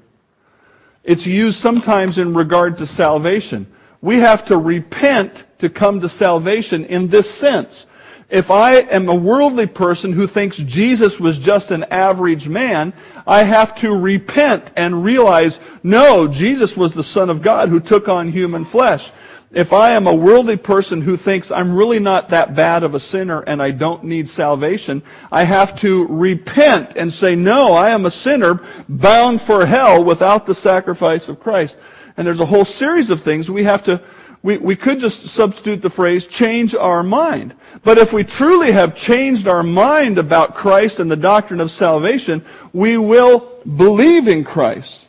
[1.04, 3.66] It's used sometimes in regard to salvation.
[4.00, 7.86] We have to repent to come to salvation in this sense.
[8.30, 12.92] If I am a worldly person who thinks Jesus was just an average man,
[13.26, 18.08] I have to repent and realize, no, Jesus was the Son of God who took
[18.08, 19.10] on human flesh.
[19.52, 23.00] If I am a worldly person who thinks I'm really not that bad of a
[23.00, 28.06] sinner and I don't need salvation, I have to repent and say, no, I am
[28.06, 31.78] a sinner bound for hell without the sacrifice of Christ.
[32.16, 34.00] And there's a whole series of things we have to
[34.42, 37.54] we, we could just substitute the phrase change our mind.
[37.82, 42.44] But if we truly have changed our mind about Christ and the doctrine of salvation,
[42.72, 43.40] we will
[43.76, 45.06] believe in Christ.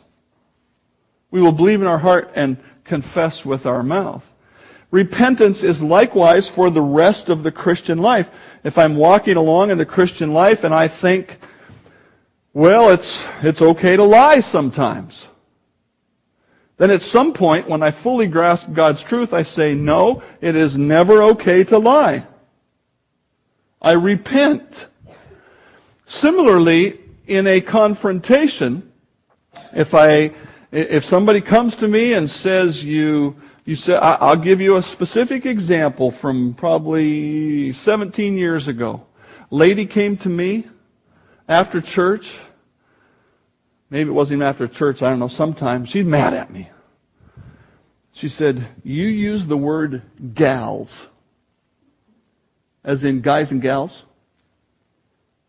[1.30, 4.28] We will believe in our heart and confess with our mouth.
[4.90, 8.30] Repentance is likewise for the rest of the Christian life.
[8.64, 11.38] If I'm walking along in the Christian life and I think,
[12.52, 15.28] well, it's, it's okay to lie sometimes
[16.78, 20.76] then at some point, when I fully grasp God's truth, I say, no, it is
[20.76, 22.26] never okay to lie.
[23.80, 24.86] I repent.
[26.06, 28.90] Similarly, in a confrontation,
[29.74, 30.32] if I,
[30.70, 35.46] if somebody comes to me and says you, you say, I'll give you a specific
[35.46, 39.06] example from probably 17 years ago.
[39.50, 40.66] Lady came to me
[41.48, 42.38] after church.
[43.92, 45.02] Maybe it wasn't even after church.
[45.02, 45.28] I don't know.
[45.28, 46.70] Sometime she's mad at me.
[48.10, 50.00] She said, You use the word
[50.32, 51.08] gals.
[52.82, 54.04] as in guys and gals.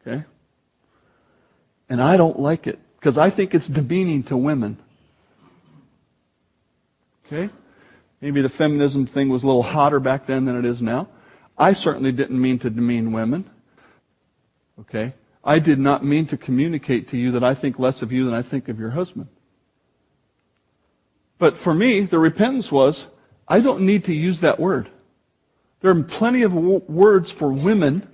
[0.02, 0.26] Okay?
[1.88, 4.78] And I don't like it because I think it's demeaning to women.
[7.26, 7.50] Okay?
[8.20, 11.08] Maybe the feminism thing was a little hotter back then than it is now.
[11.58, 13.50] I certainly didn't mean to demean women.
[14.82, 15.14] Okay?
[15.44, 18.34] I did not mean to communicate to you that I think less of you than
[18.34, 19.28] I think of your husband.
[21.38, 23.08] But for me, the repentance was,
[23.48, 24.90] I don't need to use that word.
[25.82, 28.08] There are plenty of w- words for women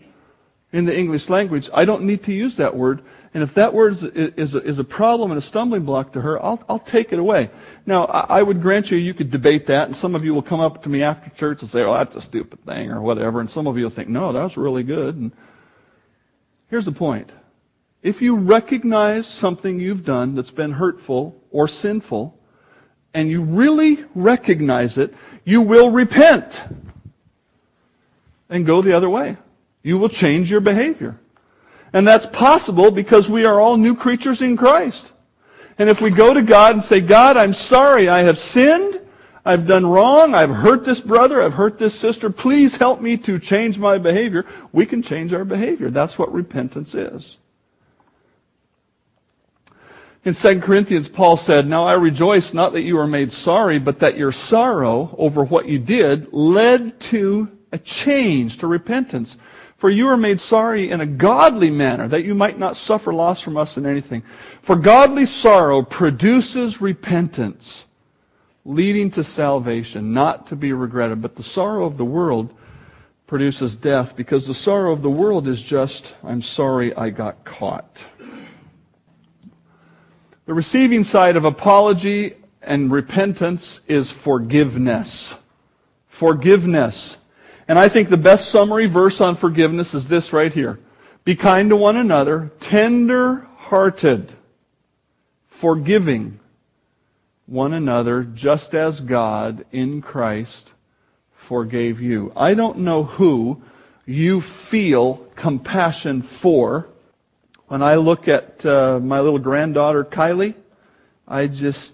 [0.72, 1.70] in the English language.
[1.72, 3.04] I don't need to use that word.
[3.34, 6.22] And if that word is, is, a, is a problem and a stumbling block to
[6.22, 7.52] her, I'll, I'll take it away.
[7.86, 10.42] Now, I, I would grant you, you could debate that, and some of you will
[10.42, 13.40] come up to me after church and say, oh, that's a stupid thing, or whatever.
[13.40, 15.16] And some of you will think, no, that was really good.
[15.16, 15.32] And
[16.70, 17.32] here's the point.
[18.02, 22.40] If you recognize something you've done that's been hurtful or sinful,
[23.14, 26.64] and you really recognize it, you will repent
[28.50, 29.38] and go the other way.
[29.84, 31.20] You will change your behavior.
[31.92, 35.12] And that's possible because we are all new creatures in Christ.
[35.78, 39.00] And if we go to God and say, God, I'm sorry, I have sinned,
[39.50, 43.40] I've done wrong, I've hurt this brother, I've hurt this sister, please help me to
[43.40, 45.90] change my behavior, we can change our behavior.
[45.90, 47.38] That's what repentance is.
[50.24, 53.98] In 2 Corinthians, Paul said, Now I rejoice not that you are made sorry, but
[54.02, 59.38] that your sorrow over what you did led to a change, to repentance.
[59.78, 63.42] For you are made sorry in a godly manner, that you might not suffer loss
[63.42, 64.22] from us in anything.
[64.62, 67.86] For godly sorrow produces repentance,
[68.70, 71.22] leading to salvation, not to be regretted.
[71.24, 72.54] But the sorrow of the world
[73.26, 78.06] produces death, because the sorrow of the world is just, I'm sorry I got caught.
[80.46, 85.36] The receiving side of apology and repentance is forgiveness.
[86.08, 87.18] Forgiveness.
[87.68, 90.80] And I think the best summary verse on forgiveness is this right here.
[91.24, 94.34] Be kind to one another, tender hearted,
[95.48, 96.40] forgiving
[97.50, 100.72] one another, just as God in Christ
[101.34, 102.32] forgave you.
[102.36, 103.62] I don't know who
[104.06, 106.88] you feel compassion for.
[107.68, 110.54] When I look at uh, my little granddaughter, Kylie,
[111.28, 111.94] I just,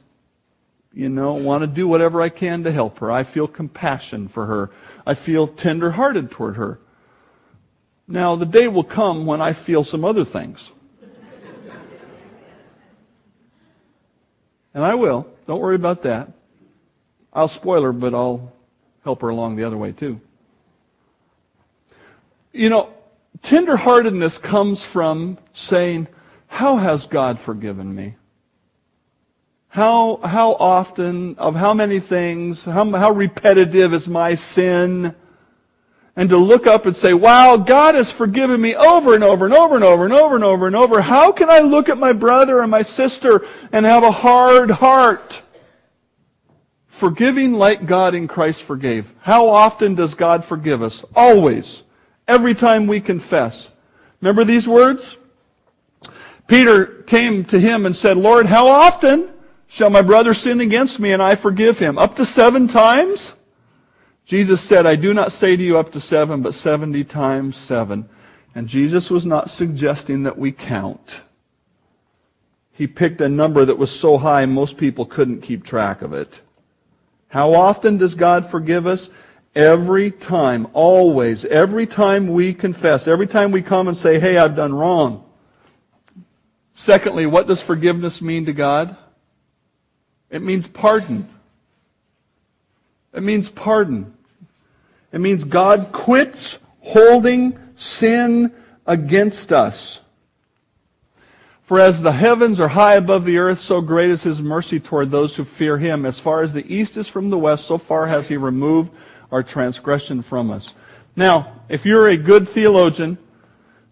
[0.93, 3.09] you know, want to do whatever I can to help her.
[3.11, 4.71] I feel compassion for her.
[5.05, 6.79] I feel tender-hearted toward her.
[8.07, 10.71] Now, the day will come when I feel some other things.
[14.73, 15.34] and I will.
[15.47, 16.31] Don't worry about that.
[17.33, 18.53] I'll spoil her, but I'll
[19.03, 20.19] help her along the other way too.
[22.53, 22.93] You know,
[23.43, 26.07] tenderheartedness comes from saying,
[26.47, 28.15] How has God forgiven me?
[29.67, 35.13] How, how often, of how many things, how, how repetitive is my sin?
[36.15, 39.53] And to look up and say, wow, God has forgiven me over and over and
[39.53, 41.01] over and over and over and over and over.
[41.01, 45.41] How can I look at my brother and my sister and have a hard heart?
[46.87, 49.13] Forgiving like God in Christ forgave.
[49.19, 51.03] How often does God forgive us?
[51.15, 51.83] Always.
[52.27, 53.69] Every time we confess.
[54.21, 55.17] Remember these words?
[56.47, 59.33] Peter came to him and said, Lord, how often
[59.67, 61.97] Shall my brother sin against me and I forgive him?
[61.97, 63.33] Up to seven times?
[64.25, 68.09] Jesus said, I do not say to you up to seven, but 70 times seven.
[68.55, 71.21] And Jesus was not suggesting that we count.
[72.71, 76.41] He picked a number that was so high most people couldn't keep track of it.
[77.27, 79.09] How often does God forgive us?
[79.53, 84.55] Every time, always, every time we confess, every time we come and say, hey, I've
[84.55, 85.23] done wrong.
[86.73, 88.97] Secondly, what does forgiveness mean to God?
[90.29, 91.29] It means pardon.
[93.13, 94.14] It means pardon.
[95.15, 98.51] It means God quits holding sin
[98.85, 100.01] against us.
[101.63, 105.11] For as the heavens are high above the earth, so great is his mercy toward
[105.11, 106.05] those who fear him.
[106.05, 108.91] As far as the east is from the west, so far has he removed
[109.31, 110.73] our transgression from us.
[111.15, 113.17] Now, if you're a good theologian,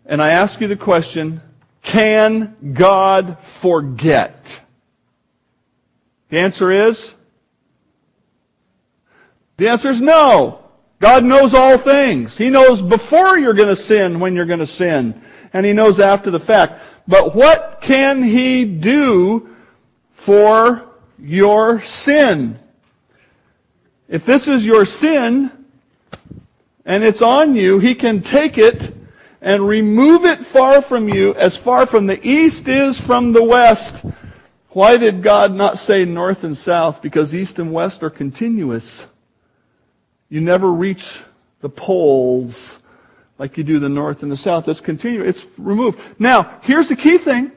[0.05, 1.39] and I ask you the question,
[1.83, 4.59] can God forget?
[6.27, 7.15] The answer is?
[9.55, 10.62] The answer is no.
[11.03, 12.37] God knows all things.
[12.37, 15.21] He knows before you're going to sin when you're going to sin.
[15.51, 16.81] And He knows after the fact.
[17.09, 19.53] But what can He do
[20.13, 20.87] for
[21.19, 22.57] your sin?
[24.07, 25.51] If this is your sin
[26.85, 28.95] and it's on you, He can take it
[29.41, 34.05] and remove it far from you as far from the east is from the west.
[34.69, 37.01] Why did God not say north and south?
[37.01, 39.05] Because east and west are continuous.
[40.33, 41.21] You never reach
[41.61, 42.79] the poles
[43.37, 44.67] like you do the north and the south.
[44.67, 45.43] It's continuous.
[45.43, 45.99] It's removed.
[46.17, 47.51] Now, here's the key thing.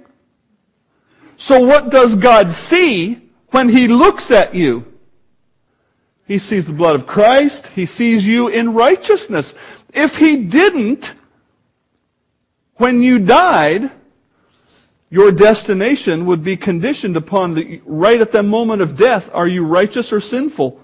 [1.38, 4.92] So what does God see when He looks at you?
[6.26, 7.68] He sees the blood of Christ.
[7.68, 9.54] He sees you in righteousness.
[9.94, 11.14] If He didn't,
[12.74, 13.90] when you died,
[15.08, 19.64] your destination would be conditioned upon the, right at the moment of death, are you
[19.64, 20.82] righteous or sinful?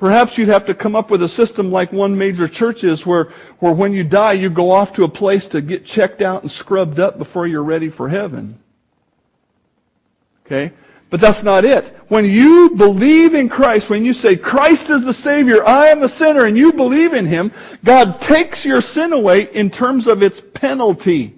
[0.00, 3.24] Perhaps you'd have to come up with a system like one major church is where,
[3.58, 6.50] where when you die, you go off to a place to get checked out and
[6.50, 8.58] scrubbed up before you're ready for heaven.
[10.46, 10.72] Okay?
[11.10, 11.84] But that's not it.
[12.08, 16.08] When you believe in Christ, when you say, Christ is the Savior, I am the
[16.08, 17.52] sinner, and you believe in Him,
[17.84, 21.34] God takes your sin away in terms of its penalty.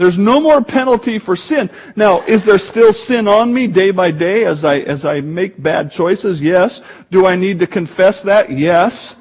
[0.00, 1.68] There's no more penalty for sin.
[1.94, 5.62] Now, is there still sin on me day by day as I, as I make
[5.62, 6.40] bad choices?
[6.40, 6.80] Yes.
[7.10, 8.50] Do I need to confess that?
[8.50, 9.16] Yes.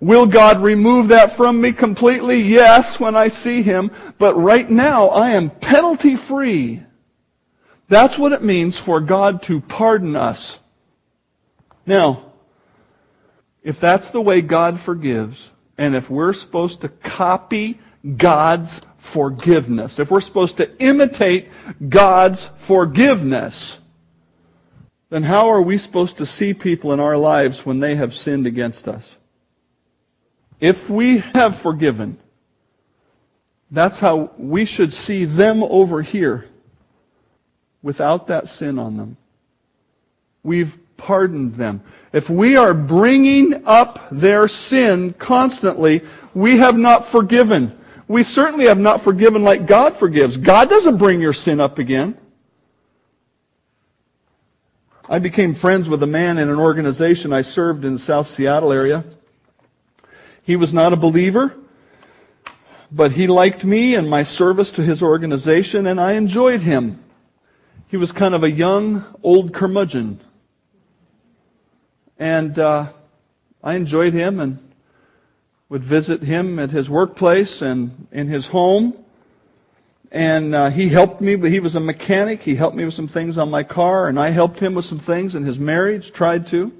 [0.00, 2.42] Will God remove that from me completely?
[2.42, 3.90] Yes, when I see Him.
[4.18, 6.82] But right now, I am penalty free.
[7.88, 10.58] That's what it means for God to pardon us.
[11.86, 12.32] Now,
[13.62, 17.80] if that's the way God forgives, and if we're supposed to copy
[18.18, 21.48] God's forgiveness, if we're supposed to imitate
[21.88, 23.78] God's forgiveness,
[25.10, 28.46] then how are we supposed to see people in our lives when they have sinned
[28.46, 29.16] against us?
[30.60, 32.16] If we have forgiven,
[33.72, 36.46] that's how we should see them over here
[37.82, 39.16] without that sin on them.
[40.44, 41.82] We've pardoned them.
[42.12, 46.02] If we are bringing up their sin constantly,
[46.34, 47.76] we have not forgiven
[48.12, 50.36] we certainly have not forgiven like God forgives.
[50.36, 52.14] God doesn't bring your sin up again.
[55.08, 58.70] I became friends with a man in an organization I served in the South Seattle
[58.70, 59.02] area.
[60.42, 61.56] He was not a believer,
[62.90, 67.02] but he liked me and my service to his organization, and I enjoyed him.
[67.88, 70.20] He was kind of a young, old curmudgeon.
[72.18, 72.92] And uh,
[73.64, 74.71] I enjoyed him, and
[75.72, 78.94] would visit him at his workplace and in his home.
[80.10, 82.42] And uh, he helped me, but he was a mechanic.
[82.42, 84.98] He helped me with some things on my car, and I helped him with some
[84.98, 86.70] things in his marriage, tried to.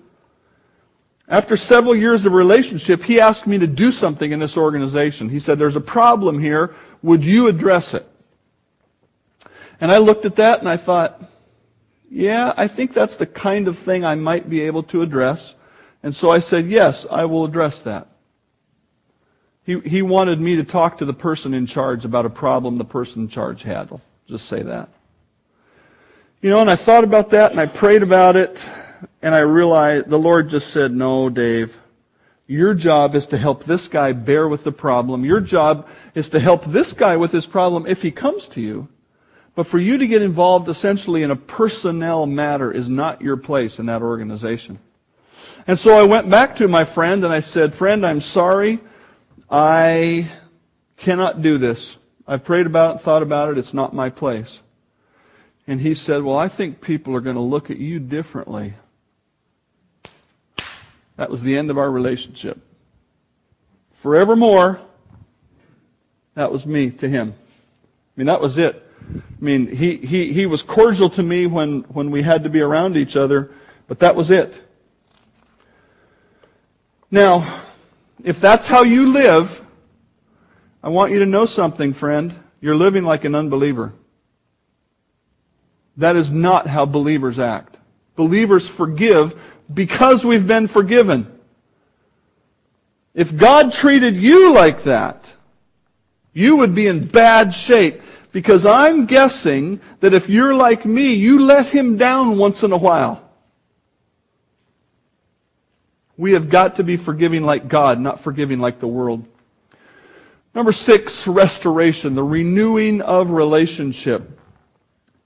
[1.26, 5.30] After several years of relationship, he asked me to do something in this organization.
[5.30, 6.74] He said, There's a problem here.
[7.02, 8.06] Would you address it?
[9.80, 11.24] And I looked at that and I thought,
[12.10, 15.54] Yeah, I think that's the kind of thing I might be able to address.
[16.02, 18.08] And so I said, Yes, I will address that.
[19.64, 22.84] He, he wanted me to talk to the person in charge about a problem the
[22.84, 23.88] person in charge had.
[23.92, 24.88] I'll just say that.
[26.40, 28.68] You know, and I thought about that and I prayed about it
[29.22, 31.78] and I realized the Lord just said, No, Dave.
[32.48, 35.24] Your job is to help this guy bear with the problem.
[35.24, 38.88] Your job is to help this guy with his problem if he comes to you.
[39.54, 43.78] But for you to get involved essentially in a personnel matter is not your place
[43.78, 44.80] in that organization.
[45.66, 48.80] And so I went back to my friend and I said, Friend, I'm sorry.
[49.52, 50.32] I
[50.96, 51.98] cannot do this.
[52.26, 53.58] I've prayed about it, thought about it.
[53.58, 54.62] It's not my place.
[55.66, 58.72] And he said, Well, I think people are going to look at you differently.
[61.16, 62.58] That was the end of our relationship.
[64.00, 64.80] Forevermore,
[66.34, 67.34] that was me to him.
[67.36, 68.88] I mean, that was it.
[69.14, 72.62] I mean, he, he, he was cordial to me when, when we had to be
[72.62, 73.52] around each other,
[73.86, 74.62] but that was it.
[77.10, 77.62] Now,
[78.24, 79.64] if that's how you live,
[80.82, 82.34] I want you to know something, friend.
[82.60, 83.92] You're living like an unbeliever.
[85.96, 87.76] That is not how believers act.
[88.16, 89.38] Believers forgive
[89.72, 91.26] because we've been forgiven.
[93.14, 95.32] If God treated you like that,
[96.32, 98.00] you would be in bad shape.
[98.32, 102.78] Because I'm guessing that if you're like me, you let him down once in a
[102.78, 103.31] while.
[106.22, 109.26] We have got to be forgiving like God, not forgiving like the world.
[110.54, 114.38] Number six, restoration, the renewing of relationship.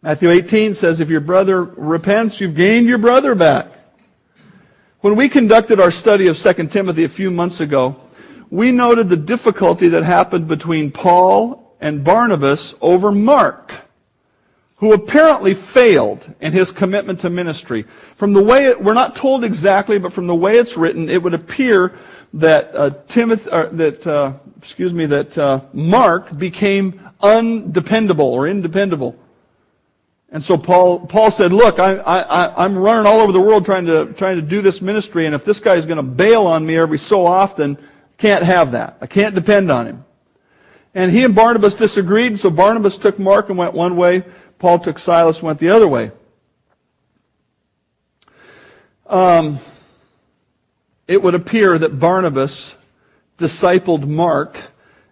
[0.00, 3.66] Matthew 18 says, if your brother repents, you've gained your brother back.
[5.00, 7.96] When we conducted our study of 2 Timothy a few months ago,
[8.48, 13.74] we noted the difficulty that happened between Paul and Barnabas over Mark
[14.76, 17.84] who apparently failed in his commitment to ministry.
[18.16, 21.22] From the way it, we're not told exactly, but from the way it's written, it
[21.22, 21.94] would appear
[22.34, 29.18] that uh, Timothy, that uh, excuse me, that uh, Mark became undependable or independable.
[30.30, 33.86] And so Paul, Paul said, look, I, I, I'm running all over the world trying
[33.86, 36.66] to, trying to do this ministry, and if this guy is going to bail on
[36.66, 37.78] me every so often,
[38.18, 38.98] Can't have that.
[39.00, 40.04] I can't depend on him.
[40.94, 44.24] And he and Barnabas disagreed, so Barnabas took Mark and went one way.
[44.58, 46.10] Paul took Silas went the other way.
[49.06, 49.58] Um,
[51.06, 52.74] it would appear that Barnabas
[53.38, 54.58] discipled Mark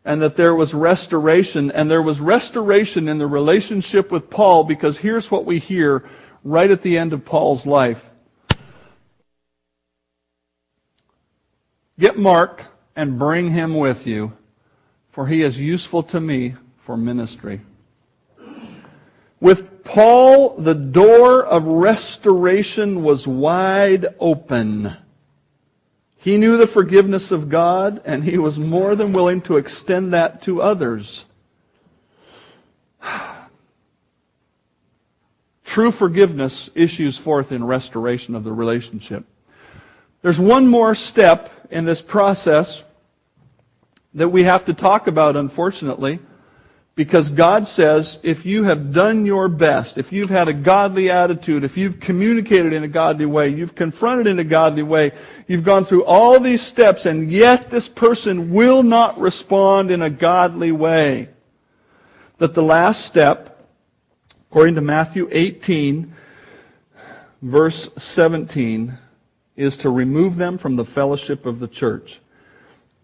[0.04, 4.98] and that there was restoration, and there was restoration in the relationship with Paul because
[4.98, 6.04] here's what we hear
[6.42, 8.10] right at the end of Paul's life.
[11.98, 12.64] Get Mark
[12.96, 14.32] and bring him with you,
[15.10, 17.60] for he is useful to me for ministry.
[19.40, 24.96] With Paul, the door of restoration was wide open.
[26.16, 30.40] He knew the forgiveness of God, and he was more than willing to extend that
[30.42, 31.26] to others.
[35.64, 39.24] True forgiveness issues forth in restoration of the relationship.
[40.22, 42.82] There's one more step in this process
[44.14, 46.20] that we have to talk about, unfortunately.
[46.96, 51.64] Because God says, if you have done your best, if you've had a godly attitude,
[51.64, 55.10] if you've communicated in a godly way, you've confronted in a godly way,
[55.48, 60.10] you've gone through all these steps, and yet this person will not respond in a
[60.10, 61.30] godly way,
[62.38, 63.66] that the last step,
[64.48, 66.14] according to Matthew 18,
[67.42, 68.96] verse 17,
[69.56, 72.20] is to remove them from the fellowship of the church.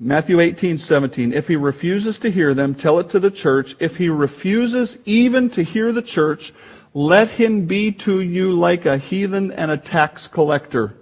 [0.02, 1.34] Matthew 18, 17.
[1.34, 3.76] If he refuses to hear them, tell it to the church.
[3.78, 6.54] If he refuses even to hear the church,
[6.94, 10.94] let him be to you like a heathen and a tax collector.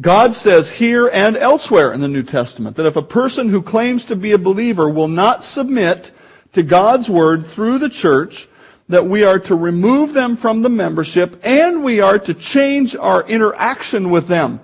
[0.00, 4.04] God says here and elsewhere in the New Testament that if a person who claims
[4.06, 6.10] to be a believer will not submit
[6.54, 8.48] to God's word through the church,
[8.88, 13.24] that we are to remove them from the membership and we are to change our
[13.28, 14.58] interaction with them.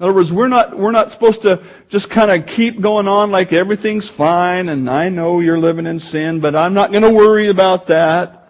[0.00, 3.30] In other words, we're not, we're not supposed to just kind of keep going on
[3.30, 7.10] like everything's fine and I know you're living in sin, but I'm not going to
[7.10, 8.48] worry about that.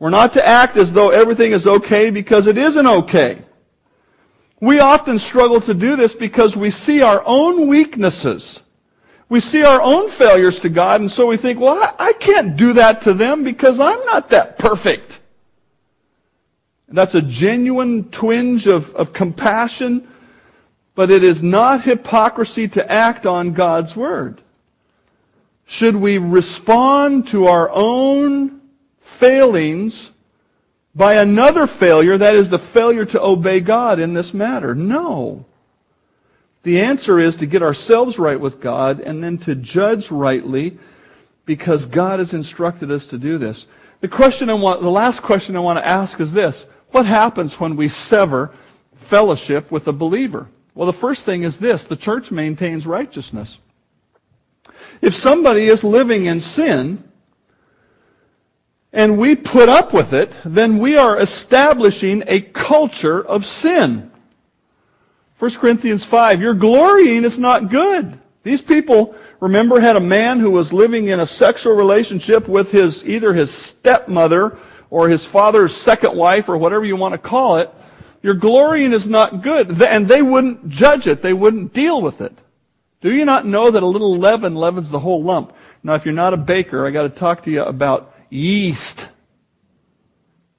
[0.00, 3.42] We're not to act as though everything is okay because it isn't okay.
[4.60, 8.60] We often struggle to do this because we see our own weaknesses.
[9.28, 12.56] We see our own failures to God, and so we think, well, I, I can't
[12.56, 15.20] do that to them because I'm not that perfect.
[16.88, 20.08] And that's a genuine twinge of, of compassion
[20.94, 24.42] but it is not hypocrisy to act on God's word.
[25.64, 28.60] Should we respond to our own
[29.00, 30.10] failings
[30.94, 34.74] by another failure, that is the failure to obey God in this matter?
[34.74, 35.46] No.
[36.62, 40.78] The answer is to get ourselves right with God and then to judge rightly
[41.44, 43.66] because God has instructed us to do this.
[44.00, 46.66] The question I want, the last question I want to ask is this.
[46.90, 48.52] What happens when we sever
[48.94, 50.48] fellowship with a believer?
[50.74, 53.58] Well, the first thing is this the church maintains righteousness.
[55.00, 57.04] If somebody is living in sin,
[58.92, 64.10] and we put up with it, then we are establishing a culture of sin.
[65.38, 68.18] 1 Corinthians 5, your glorying is not good.
[68.42, 73.04] These people, remember, had a man who was living in a sexual relationship with his,
[73.04, 74.58] either his stepmother
[74.90, 77.70] or his father's second wife or whatever you want to call it.
[78.22, 79.82] Your glorying is not good.
[79.82, 81.22] And they wouldn't judge it.
[81.22, 82.36] They wouldn't deal with it.
[83.00, 85.52] Do you not know that a little leaven leavens the whole lump?
[85.82, 89.08] Now, if you're not a baker, I got to talk to you about yeast.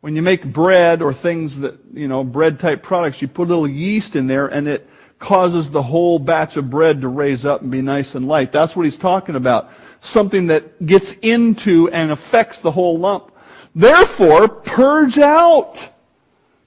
[0.01, 3.49] When you make bread or things that, you know, bread type products, you put a
[3.49, 4.89] little yeast in there and it
[5.19, 8.51] causes the whole batch of bread to raise up and be nice and light.
[8.51, 9.71] That's what he's talking about.
[10.01, 13.31] Something that gets into and affects the whole lump.
[13.73, 15.89] Therefore, purge out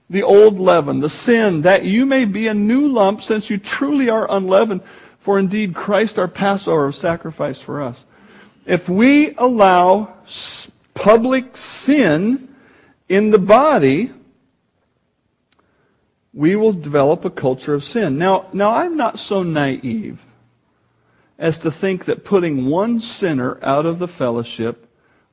[0.09, 4.09] the old leaven, the sin, that you may be a new lump, since you truly
[4.09, 4.82] are unleavened.
[5.18, 8.04] For indeed, Christ our Passover sacrificed for us.
[8.64, 10.14] If we allow
[10.94, 12.54] public sin
[13.09, 14.12] in the body,
[16.32, 18.18] we will develop a culture of sin.
[18.18, 20.20] Now, now I'm not so naive
[21.38, 24.88] as to think that putting one sinner out of the fellowship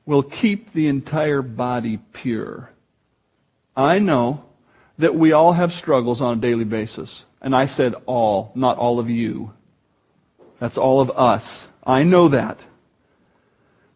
[0.06, 2.70] will keep the entire body pure.
[3.76, 4.44] I know
[4.98, 7.24] that we all have struggles on a daily basis.
[7.40, 9.52] And I said all, not all of you.
[10.58, 11.66] That's all of us.
[11.84, 12.64] I know that.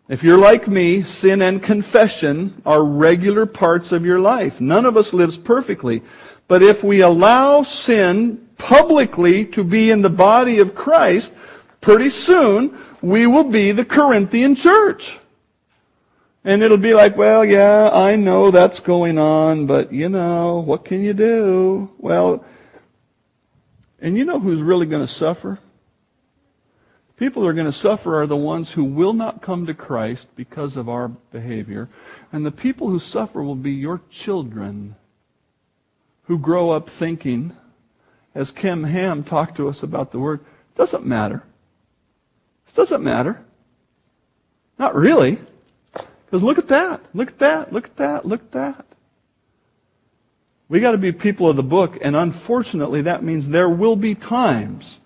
[0.08, 4.60] If you're like me, sin and confession are regular parts of your life.
[4.60, 6.02] None of us lives perfectly.
[6.48, 11.32] But if we allow sin publicly to be in the body of Christ,
[11.80, 15.18] pretty soon we will be the Corinthian church.
[16.44, 20.84] And it'll be like, well, yeah, I know that's going on, but you know, what
[20.84, 21.90] can you do?
[21.98, 22.44] Well,
[24.00, 25.58] and you know who's really going to suffer?
[27.16, 30.28] People who are going to suffer are the ones who will not come to Christ
[30.36, 31.88] because of our behavior.
[32.32, 34.94] And the people who suffer will be your children
[36.24, 37.56] who grow up thinking,
[38.36, 40.40] as Ken Ham talked to us about the word,
[40.76, 41.42] doesn't matter.
[42.68, 43.44] It doesn't matter.
[44.78, 45.38] Not really.
[46.28, 47.00] Because look at that.
[47.14, 47.72] Look at that.
[47.72, 48.26] Look at that.
[48.26, 48.84] Look at that.
[50.68, 54.14] We got to be people of the book, and unfortunately, that means there will be
[54.14, 55.00] times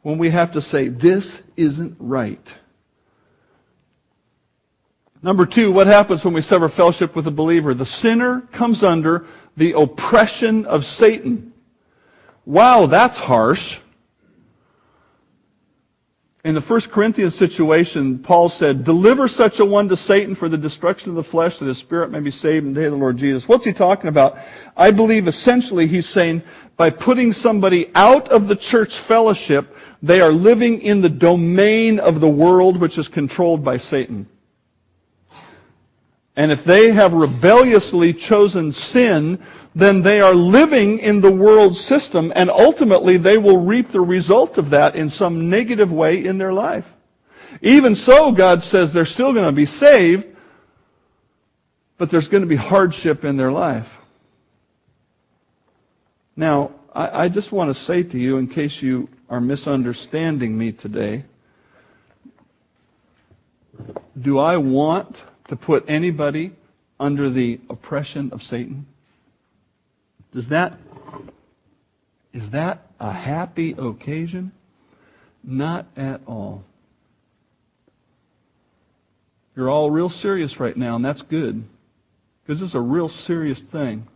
[0.00, 2.54] when we have to say, this isn't right.
[5.22, 7.74] Number two, what happens when we sever fellowship with a believer?
[7.74, 9.26] The sinner comes under
[9.56, 11.52] the oppression of Satan.
[12.46, 13.80] Wow, that's harsh.
[16.46, 20.56] In the First Corinthians situation, Paul said, Deliver such a one to Satan for the
[20.56, 22.98] destruction of the flesh, that his spirit may be saved in the day of the
[22.98, 23.48] Lord Jesus.
[23.48, 24.38] What's he talking about?
[24.76, 26.44] I believe essentially he's saying,
[26.76, 32.20] by putting somebody out of the church fellowship, they are living in the domain of
[32.20, 34.28] the world which is controlled by Satan.
[36.36, 39.42] And if they have rebelliously chosen sin,
[39.76, 44.56] then they are living in the world system, and ultimately they will reap the result
[44.56, 46.90] of that in some negative way in their life.
[47.60, 50.26] Even so, God says they're still going to be saved,
[51.98, 53.98] but there's going to be hardship in their life.
[56.36, 60.72] Now, I, I just want to say to you, in case you are misunderstanding me
[60.72, 61.24] today,
[64.18, 66.52] do I want to put anybody
[66.98, 68.86] under the oppression of Satan?
[70.32, 70.78] Does that
[72.36, 74.52] is that a happy occasion?
[75.42, 76.64] Not at all.
[79.56, 81.64] You're all real serious right now, and that's good.
[82.42, 84.06] Because it's a real serious thing.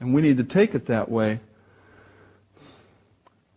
[0.00, 1.40] And we need to take it that way.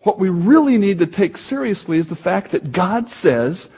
[0.03, 3.69] What we really need to take seriously is the fact that God says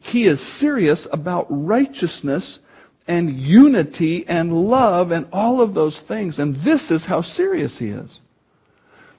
[0.00, 2.60] He is serious about righteousness
[3.08, 6.38] and unity and love and all of those things.
[6.38, 8.20] And this is how serious He is.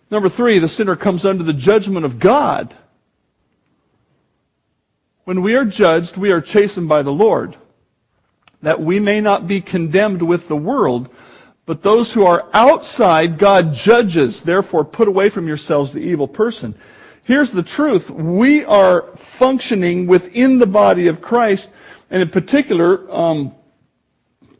[0.09, 2.75] Number three, the sinner comes under the judgment of God.
[5.25, 7.57] When we are judged, we are chastened by the Lord,
[8.61, 11.09] that we may not be condemned with the world,
[11.65, 14.41] but those who are outside, God judges.
[14.41, 16.73] Therefore, put away from yourselves the evil person.
[17.23, 18.09] Here's the truth.
[18.09, 21.69] We are functioning within the body of Christ,
[22.09, 23.53] and in particular, um,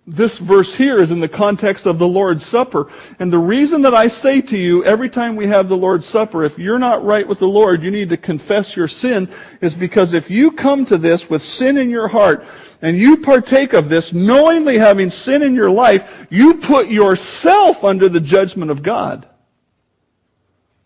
[0.10, 2.90] this verse here is in the context of the Lord's Supper.
[3.20, 6.46] And the reason that I say to you every time we have the Lord's Supper,
[6.46, 9.30] if you're not right with the Lord, you need to confess your sin,
[9.60, 12.46] is because if you come to this with sin in your heart,
[12.82, 18.08] and you partake of this knowingly having sin in your life, you put yourself under
[18.08, 19.28] the judgment of God.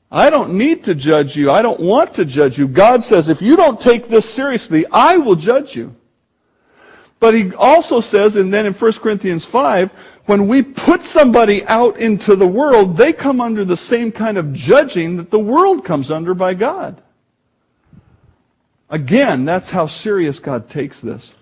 [0.09, 1.51] I don't need to judge you.
[1.51, 2.67] I don't want to judge you.
[2.67, 5.95] God says, if you don't take this seriously, I will judge you.
[7.21, 9.91] But he also says, and then in 1 Corinthians 5,
[10.25, 14.51] when we put somebody out into the world, they come under the same kind of
[14.53, 16.99] judging that the world comes under by God.
[18.89, 21.35] Again, that's how serious God takes this.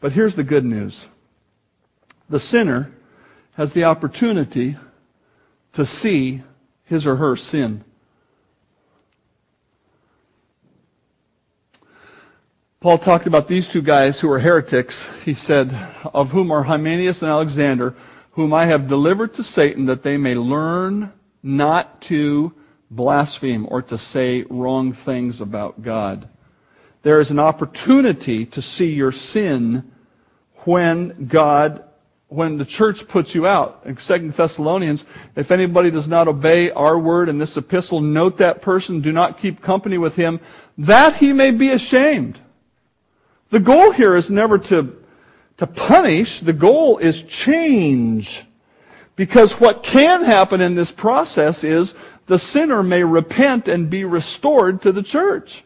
[0.00, 1.08] But here's the good news
[2.30, 2.92] the sinner
[3.54, 4.76] has the opportunity
[5.72, 6.42] to see
[6.84, 7.82] his or her sin.
[12.84, 15.08] Paul talked about these two guys who were heretics.
[15.24, 15.74] He said,
[16.12, 17.96] Of whom are Hymenaeus and Alexander,
[18.32, 21.10] whom I have delivered to Satan that they may learn
[21.42, 22.52] not to
[22.90, 26.28] blaspheme or to say wrong things about God.
[27.00, 29.90] There is an opportunity to see your sin
[30.66, 31.84] when God,
[32.28, 33.80] when the church puts you out.
[33.86, 35.06] In 2 Thessalonians,
[35.36, 39.38] if anybody does not obey our word in this epistle, note that person, do not
[39.38, 40.38] keep company with him,
[40.76, 42.40] that he may be ashamed.
[43.54, 45.00] The goal here is never to,
[45.58, 48.42] to punish, the goal is change.
[49.14, 51.94] Because what can happen in this process is
[52.26, 55.62] the sinner may repent and be restored to the church.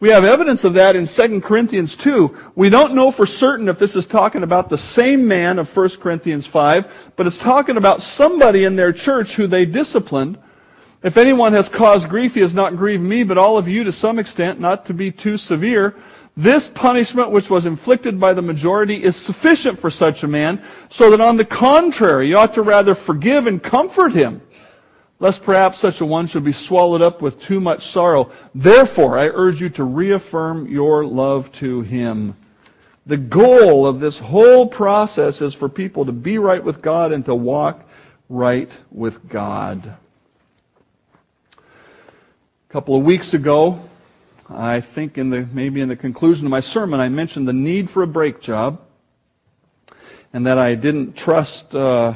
[0.00, 2.34] We have evidence of that in 2 Corinthians 2.
[2.54, 5.90] We don't know for certain if this is talking about the same man of 1
[6.00, 10.38] Corinthians 5, but it's talking about somebody in their church who they disciplined.
[11.02, 13.92] If anyone has caused grief, he has not grieved me, but all of you to
[13.92, 15.94] some extent, not to be too severe.
[16.36, 21.10] This punishment which was inflicted by the majority is sufficient for such a man, so
[21.10, 24.40] that on the contrary, you ought to rather forgive and comfort him
[25.20, 28.30] lest perhaps such a one should be swallowed up with too much sorrow.
[28.54, 32.36] Therefore, I urge you to reaffirm your love to him.
[33.06, 37.24] The goal of this whole process is for people to be right with God and
[37.26, 37.88] to walk
[38.28, 39.94] right with God.
[41.56, 43.80] A couple of weeks ago,
[44.48, 47.88] I think in the maybe in the conclusion of my sermon, I mentioned the need
[47.88, 48.80] for a brake job,
[50.32, 51.74] and that I didn't trust.
[51.74, 52.14] Uh,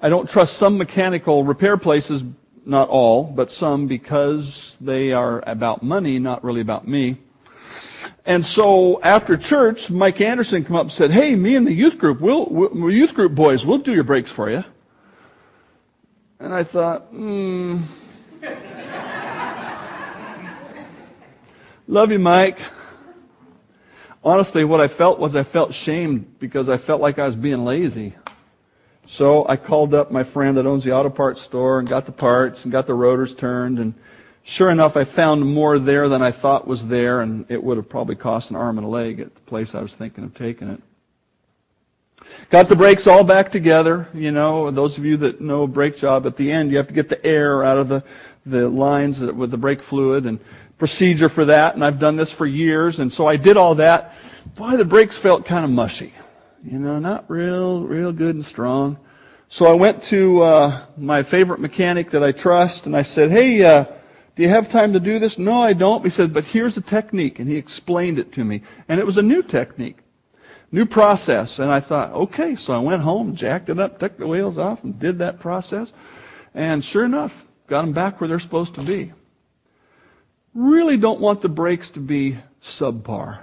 [0.00, 2.22] I don't trust some mechanical repair places,
[2.64, 7.18] not all, but some, because they are about money, not really about me.
[8.26, 11.98] And so after church, Mike Anderson come up and said, "Hey, me and the youth
[11.98, 14.64] group, we'll, we'll youth group boys, we'll do your brakes for you."
[16.40, 17.78] And I thought, hmm.
[21.88, 22.58] Love you, Mike.
[24.24, 27.64] Honestly, what I felt was I felt shamed because I felt like I was being
[27.64, 28.16] lazy.
[29.06, 32.10] So I called up my friend that owns the auto parts store and got the
[32.10, 33.78] parts and got the rotors turned.
[33.78, 33.94] And
[34.42, 37.88] sure enough, I found more there than I thought was there, and it would have
[37.88, 40.68] probably cost an arm and a leg at the place I was thinking of taking
[40.68, 40.82] it.
[42.50, 44.08] Got the brakes all back together.
[44.12, 46.88] You know, those of you that know a brake job, at the end you have
[46.88, 48.02] to get the air out of the,
[48.44, 50.40] the lines with the brake fluid and
[50.78, 54.14] procedure for that, and I've done this for years, and so I did all that.
[54.54, 56.12] Boy, the brakes felt kind of mushy.
[56.64, 58.98] You know, not real, real good and strong.
[59.48, 63.64] So I went to uh, my favorite mechanic that I trust, and I said, "Hey,
[63.64, 63.84] uh,
[64.34, 66.02] do you have time to do this?" No, I don't.
[66.04, 69.18] He said, "But here's the technique," and he explained it to me, and it was
[69.18, 69.98] a new technique,
[70.72, 71.58] new process.
[71.58, 72.54] And I thought, okay.
[72.56, 75.92] So I went home, jacked it up, took the wheels off, and did that process.
[76.54, 79.12] And sure enough, got them back where they're supposed to be
[80.56, 83.40] really don't want the brakes to be subpar.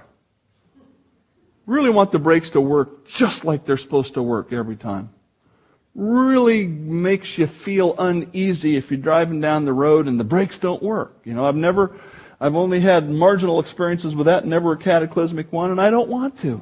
[1.64, 5.10] Really want the brakes to work just like they're supposed to work every time.
[5.94, 10.82] Really makes you feel uneasy if you're driving down the road and the brakes don't
[10.82, 11.16] work.
[11.24, 11.96] You know, I've never,
[12.40, 16.36] I've only had marginal experiences with that, never a cataclysmic one, and I don't want
[16.40, 16.60] to.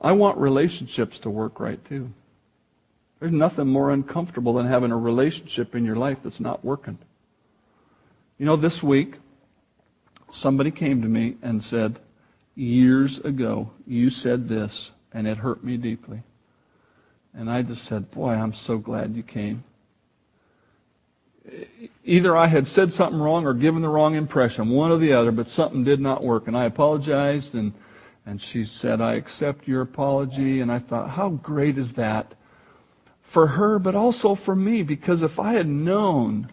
[0.00, 2.12] I want relationships to work right too.
[3.18, 6.98] There's nothing more uncomfortable than having a relationship in your life that's not working.
[8.38, 9.16] You know, this week,
[10.30, 11.98] somebody came to me and said,
[12.54, 16.22] Years ago, you said this, and it hurt me deeply.
[17.34, 19.64] And I just said, Boy, I'm so glad you came.
[22.04, 25.30] Either I had said something wrong or given the wrong impression, one or the other,
[25.32, 26.48] but something did not work.
[26.48, 27.72] And I apologized, and,
[28.24, 30.60] and she said, I accept your apology.
[30.60, 32.34] And I thought, how great is that?
[33.26, 36.48] For her, but also for me, because if I had known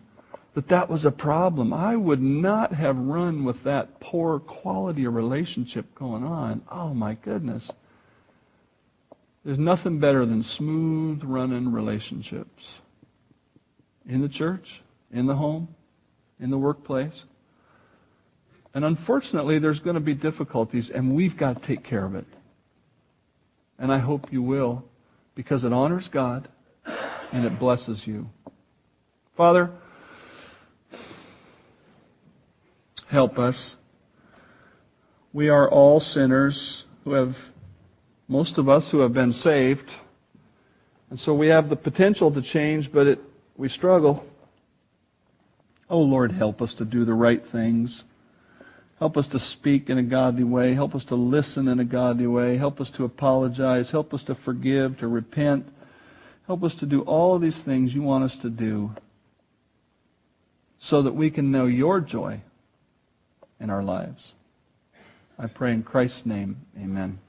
[0.55, 5.13] that that was a problem, I would not have run with that poor quality of
[5.13, 6.63] relationship going on.
[6.71, 7.71] Oh my goodness.
[9.45, 12.79] There's nothing better than smooth running relationships
[14.07, 15.75] in the church, in the home,
[16.39, 17.25] in the workplace.
[18.73, 22.25] And unfortunately, there's going to be difficulties, and we've got to take care of it.
[23.77, 24.85] And I hope you will,
[25.35, 26.47] because it honors God
[27.33, 28.29] and it blesses you.
[29.35, 29.71] Father,
[33.07, 33.75] help us.
[35.33, 37.37] We are all sinners who have,
[38.27, 39.95] most of us who have been saved.
[41.09, 43.19] And so we have the potential to change, but it,
[43.57, 44.25] we struggle.
[45.89, 48.03] Oh Lord, help us to do the right things.
[48.99, 50.75] Help us to speak in a godly way.
[50.75, 52.57] Help us to listen in a godly way.
[52.57, 53.89] Help us to apologize.
[53.89, 55.67] Help us to forgive, to repent
[56.47, 58.95] Help us to do all of these things you want us to do
[60.77, 62.41] so that we can know your joy
[63.59, 64.33] in our lives.
[65.39, 67.19] I pray in Christ's name, amen.